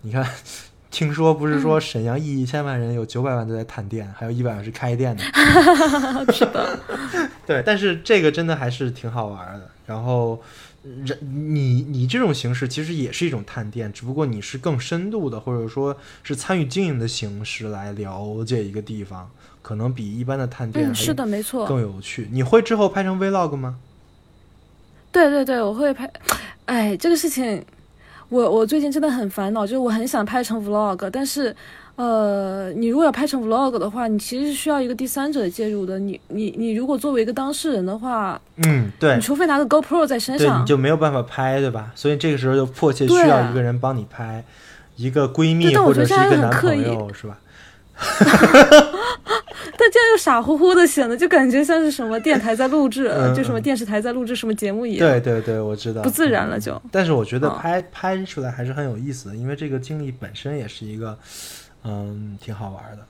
[0.03, 0.25] 你看，
[0.97, 5.23] 听说不是说沈阳一千万人有九百万都在探店，还有一百万是开店的。
[6.33, 6.79] 是的，
[7.47, 9.69] 对，但是这个真的还是挺好玩的。
[9.85, 10.41] 然后，
[11.05, 21.67] 人你你这种形式其实也是一种探店，只不过你是更深度的，或者说是参与经营的形式来了解一个地方，可能比一般的探店嗯，是的，没错。
[21.67, 22.27] 更有趣。
[22.33, 23.77] 你会之后拍成 vlog 吗？
[25.13, 26.11] 对对对，我会拍。
[26.65, 27.63] 哎，这个事情，
[28.29, 31.55] 我我最近真的很烦恼，就是我很想拍成 vlog，但是，
[31.95, 35.99] 呃，你如果要拍成 vlog 的话，你其实是需要一个第三者介入的。
[35.99, 41.93] 你你你如果作为一个当事人的话，嗯，对你，除非拿个 GoPro 在身对，上你，就没有办法拍，对吧？
[41.95, 44.45] 所以这个时候就迫切需要一个人帮你拍，
[44.97, 47.39] 一个闺蜜或者是一个男朋友，是吧？
[49.97, 55.09] 但这样又傻乎乎的显得就感觉像是什么电台在录制，嗯就什么嗯电视台在录制什么节目一样。
[55.09, 61.19] 对对对，我知道，不自然了嗯就但是我觉得嗯拍、拍出来还是很有意思的，因为这个经历本身也是一个，
[61.85, 63.07] 嗯，挺好玩的。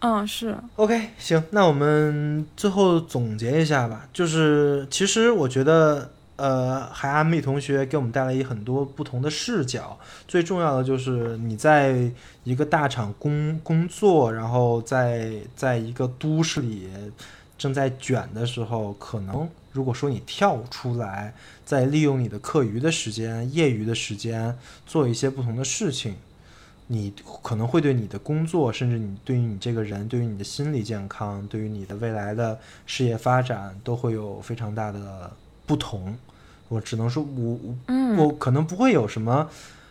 [0.00, 4.08] 嗯，是，OK，行，那我们最后总结一下吧。
[4.12, 6.10] 就是其实我觉得，
[6.42, 9.96] 呃，海阿米同学给我们带来很多不同的视角。
[10.26, 12.10] 最重要的就是你在
[12.42, 16.88] 一个大厂工工作，然后在在一个都市里
[17.56, 21.32] 正在卷的时候，可能如果说你跳出来，
[21.64, 26.16] 再利用你的课余的时间、业余的时间做一些不同的事情，
[26.88, 35.30] 你可能会对你的工作，甚至你对于你这个人，对于你的心理健康，对于你的未来的事业发展，都会有非常大的
[35.64, 36.18] 不同。
[36.72, 39.48] 我只能说我，我嗯，我可能不会有什么，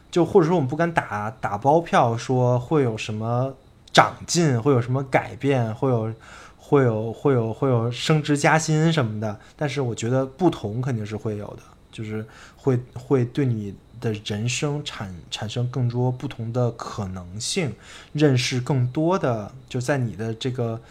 [0.09, 3.53] 就或者说我们不敢打打包票说会有什么
[3.93, 6.11] 长进，会有什么改变，会有
[6.57, 9.39] 会有会有会有升职加薪什么的。
[9.55, 12.25] 但是我觉得不同肯定是会有的，就是
[12.55, 17.71] 会会对你的人生产产生更多不同的可能性，
[18.13, 20.81] 认识更多的就在你的这个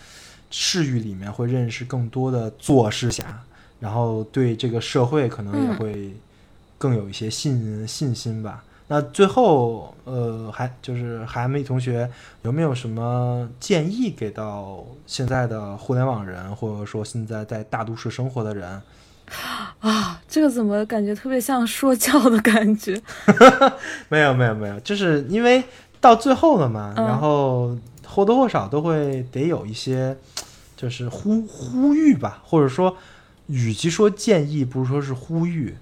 [0.50, 3.42] 视域里面会认识更多的做事侠，
[3.81, 6.15] 然后对这个社会可能也嗯会
[6.78, 8.62] 更有一些信信心吧。
[8.86, 12.11] 那最后，呃，还就是韩梅同学
[12.43, 18.82] 有没有什么建议给到现在的互联网人，或者说现在在大都市生活的人？
[19.78, 23.01] 啊，这个怎么感觉特别像说教的感觉？
[24.11, 25.62] 没有没有没有，就是因为
[26.01, 30.16] 到最后了嘛，嗯然后或多或少都会得有一些，
[30.77, 32.97] 就是呼呼吁吧，或者说，
[33.51, 35.74] 与其说建议，不如说是呼吁，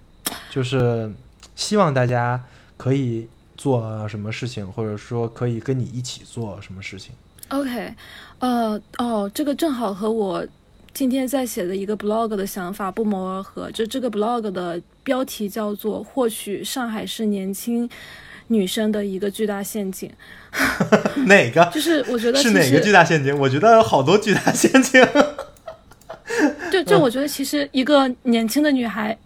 [0.51, 1.13] 就是
[1.55, 2.43] 希望大家
[2.77, 7.13] 可以做什么事情，或者说可以跟你一起做什么事情。
[7.49, 7.95] OK，
[8.39, 10.47] 呃，哦，这个正好和我
[10.93, 13.71] 今天在写的一个 blog 的想法不谋而合。
[13.71, 17.89] 就这个 blog 的标题叫做“获取上海市年轻
[18.49, 20.11] 女生的一个巨大陷阱
[21.27, 21.71] 哪”，个？
[21.73, 23.37] 就是我觉得是哪个巨，大陷阱？
[23.39, 25.03] 我觉得有好多巨大陷阱。
[26.85, 29.17] 就就我觉得其实一个年轻的女孩，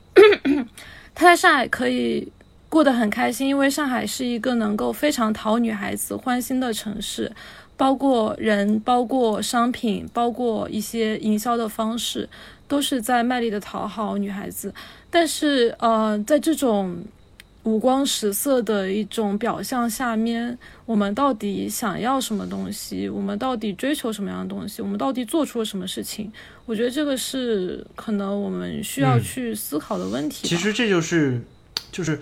[1.14, 2.30] 她在上海可以。
[2.72, 7.30] 过得很开心，因为上海是一个能够非常讨女孩子欢心的城市，
[7.76, 12.26] 包括人、包括商品、包括一些营销的方式，
[12.66, 14.72] 都是在卖力的讨好女孩子。
[15.10, 16.96] 但是，呃，在这种
[17.64, 23.08] 五光十色的一种表象下面，我们到底想要什么东西？
[23.08, 24.82] 我们到底追求什么样的东西？
[24.82, 26.32] 我们到底做出了什么事情？
[26.66, 30.48] 我觉得这个是可能我们需要嗯去思考的问题吧。
[30.48, 31.40] 其实这就是，
[31.92, 32.18] 就是，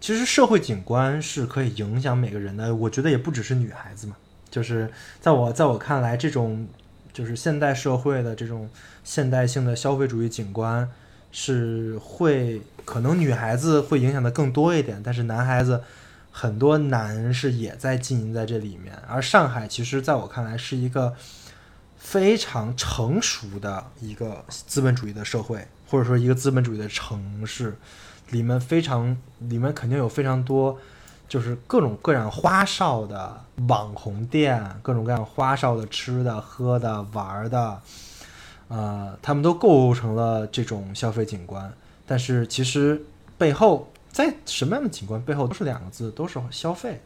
[0.00, 2.72] 其实社会景观是可以影响每个人的。
[2.74, 4.16] 我觉得也不只是女孩子嘛，
[4.48, 4.88] 就是
[5.20, 6.68] 在我在我看来，这种
[7.12, 8.70] 就是现代社会的这种
[9.02, 10.88] 现代性的消费主义景观
[11.32, 15.82] 是会可能女孩子会影响的更多一点，但是男孩子
[16.30, 18.94] 很多男士也在经营在这里面。
[19.08, 21.14] 而上海其实在我看来是一个
[21.96, 27.76] 非常成熟的一个资本主义的社会，或者说一个资本主义的城市，
[28.30, 30.78] 里面非常里面肯定有非常多，
[31.28, 37.80] 就是各种各样花哨的网红店，各种各样花哨的吃的、喝的、玩的，
[38.68, 41.72] 呃，他们都构成了这种消费景观。
[42.06, 43.04] 但是其实
[43.38, 47.00] 背后在什么样的景观背后都是两个字，都是消费。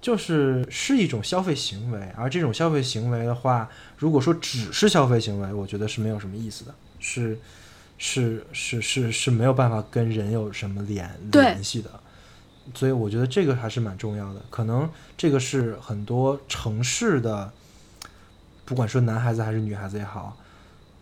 [0.00, 7.36] 就是是一种消费行为，而这种消费行为的话，如果说只是消费行为，我觉得是没有什么意思的，是
[7.98, 11.90] 是是是是没有办法跟人有什么联联系的。
[12.74, 17.52] 所以我觉得这个还是蛮重要的，可能这个是很多城市的，
[18.64, 20.36] 不管说男孩子还是女孩子也好，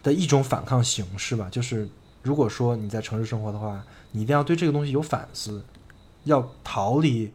[0.02, 1.48] 的一种反抗形式吧。
[1.50, 1.86] 就是
[2.26, 5.62] 如果说你在城市生活的话，你一定要对这个东西有反思，
[6.24, 7.30] 要逃离，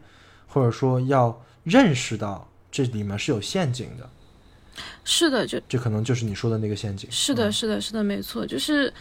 [0.46, 4.06] 或者说要认识到这里面是有陷阱的。
[5.02, 7.10] 是的，就这可能就是你说的那个陷阱。
[7.10, 8.92] 是的，嗯是的，是的，没错，就是，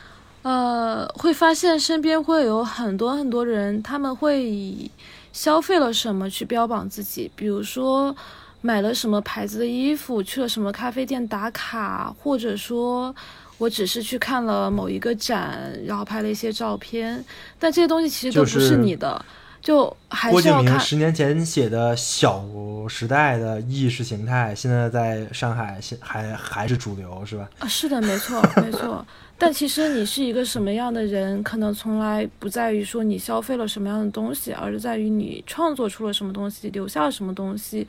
[0.43, 4.89] 呃，会发现身边会有很多很多人，他们会以
[5.33, 8.15] 消费了什么去标榜自己，比如说
[8.61, 13.13] 买了什么牌子的衣服，去了什么咖啡店打卡，或者说
[13.61, 17.23] 我只是去看了某一个展，然后拍了一些照片，
[17.59, 19.23] 但这些东西其实都不是是你的，
[19.61, 20.71] 就还是要看。
[20.71, 22.43] 明十年前写的《小
[22.89, 27.47] 时代》的意识形态，现在在上海现还还是主流，是吧？
[27.59, 29.05] 啊，是的，没错，没错。
[29.37, 37.87] 但其实你是一个什么样的人，可能从来不在于说你消费了什么样的东西，而是在于你创作出了什么东西，留下了什么东西。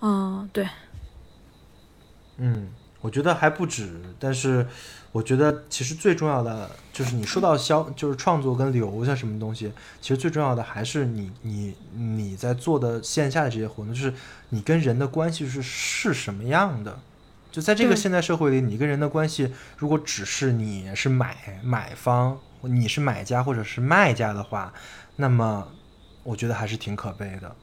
[0.00, 0.68] 嗯，对，
[2.38, 2.68] 嗯，
[3.04, 4.66] 我觉得还不止，但是
[5.12, 9.70] 我觉得其实最重要的就是你说到消，就是创作跟留下什么东西，
[10.00, 14.14] 其实最重要的还是你你你在做的线下的这些活动，就是
[14.48, 16.98] 你跟人的关系是是什么样的。
[17.52, 24.72] 就在这个现代社会里，你跟人的关系，如果只是你是买买方，你是买家或者是卖家的话，
[25.16, 25.68] 那么
[26.22, 27.54] 我觉得还是挺可悲的。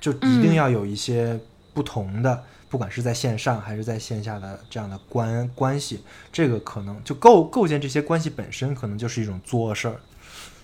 [0.00, 1.38] 就一定嗯要有一些
[1.72, 10.00] 不同的，不管是在线上还是在线下的这样的关关系，这个可能就构构建这些关系本身，可能就是一种作事儿。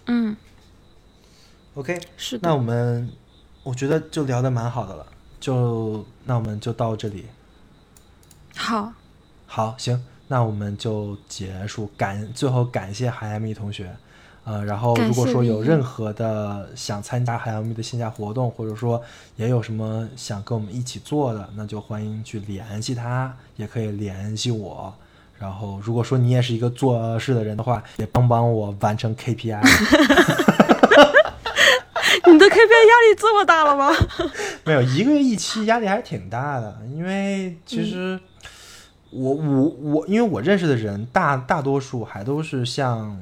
[0.07, 0.37] 嗯
[1.75, 2.49] ，OK，是的。
[2.49, 3.11] 那我们
[3.63, 5.07] 我觉得就聊的蛮好的了，
[5.41, 7.27] 就那我们就到这里。
[8.55, 8.93] 好，
[9.47, 11.91] 好，行，那我们就结束。
[11.97, 13.97] 感最后感谢海亚米同学，
[14.45, 19.03] 呃，然后如果说有任何的想参加海洋蜜的线下活动，或者说
[19.37, 24.93] 也有什么想跟我们一起做的，那就欢迎去联系他，也可以联系我。
[25.39, 29.61] 然后，如果说你也是一个做事的人的话，也帮帮我完成 KPI。
[32.27, 33.91] 你的 KPI 压力这么大了吗？
[34.65, 36.79] 没有一个月一期，压力还是挺大的。
[36.95, 38.19] 因为其实
[39.11, 43.19] 我、我我，因为我认识的人大大多数还都是像，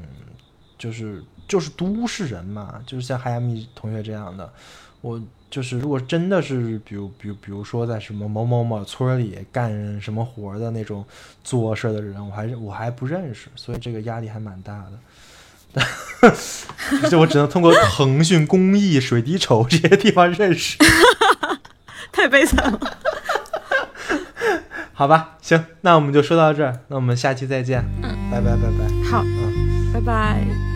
[0.83, 4.53] 就是就是都市人嘛，就是像海亚米同学这样的。
[5.01, 11.05] 我就是如果真的是比如比如比如说在什么某某某村儿里干什么活儿的那种
[11.45, 14.99] 做事儿的人，我还是我还不认识，所以这个压力还蛮大的。
[17.09, 20.77] 就我只能通过腾讯公益、水滴筹这些地方认识。
[22.11, 22.79] 太悲惨了。
[24.93, 29.11] 好吧，行，那我们就说到这儿，那我们下期再见，嗯拜拜拜拜。
[29.11, 30.72] 好，嗯拜拜。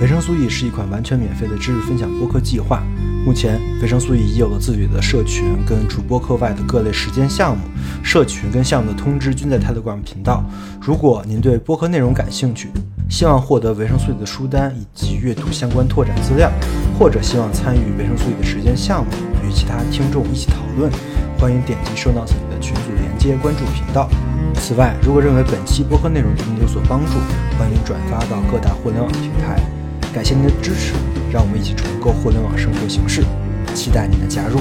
[0.00, 2.82] 维生素 E 是一款完全免费的知识分享播客计划。
[3.22, 7.62] 目前，维生素 E 已有了自己的社群跟主播课外的各类实践项目，
[8.02, 10.42] 社群跟项目的通知均在 Telegram 频道。
[10.80, 12.70] 如果您对播客内容感兴趣，
[13.10, 16.50] 希望获得维生素 E 的书单以及阅读相关拓展资料，
[16.98, 19.10] 或者希望参与维生素 E 的实践项目，
[19.46, 20.90] 与其他听众一起讨论，
[21.38, 24.08] 欢迎点击收到自己的群组连接关注频道。
[24.54, 27.12] 此外，如果认为本期播客内容对您有所帮助，
[27.58, 29.60] 欢迎转发到各大互联网平台。
[30.12, 30.92] 感谢您的支持，
[31.32, 33.22] 让我们一起重构互联网生活形式，
[33.74, 34.58] 期待您的加入。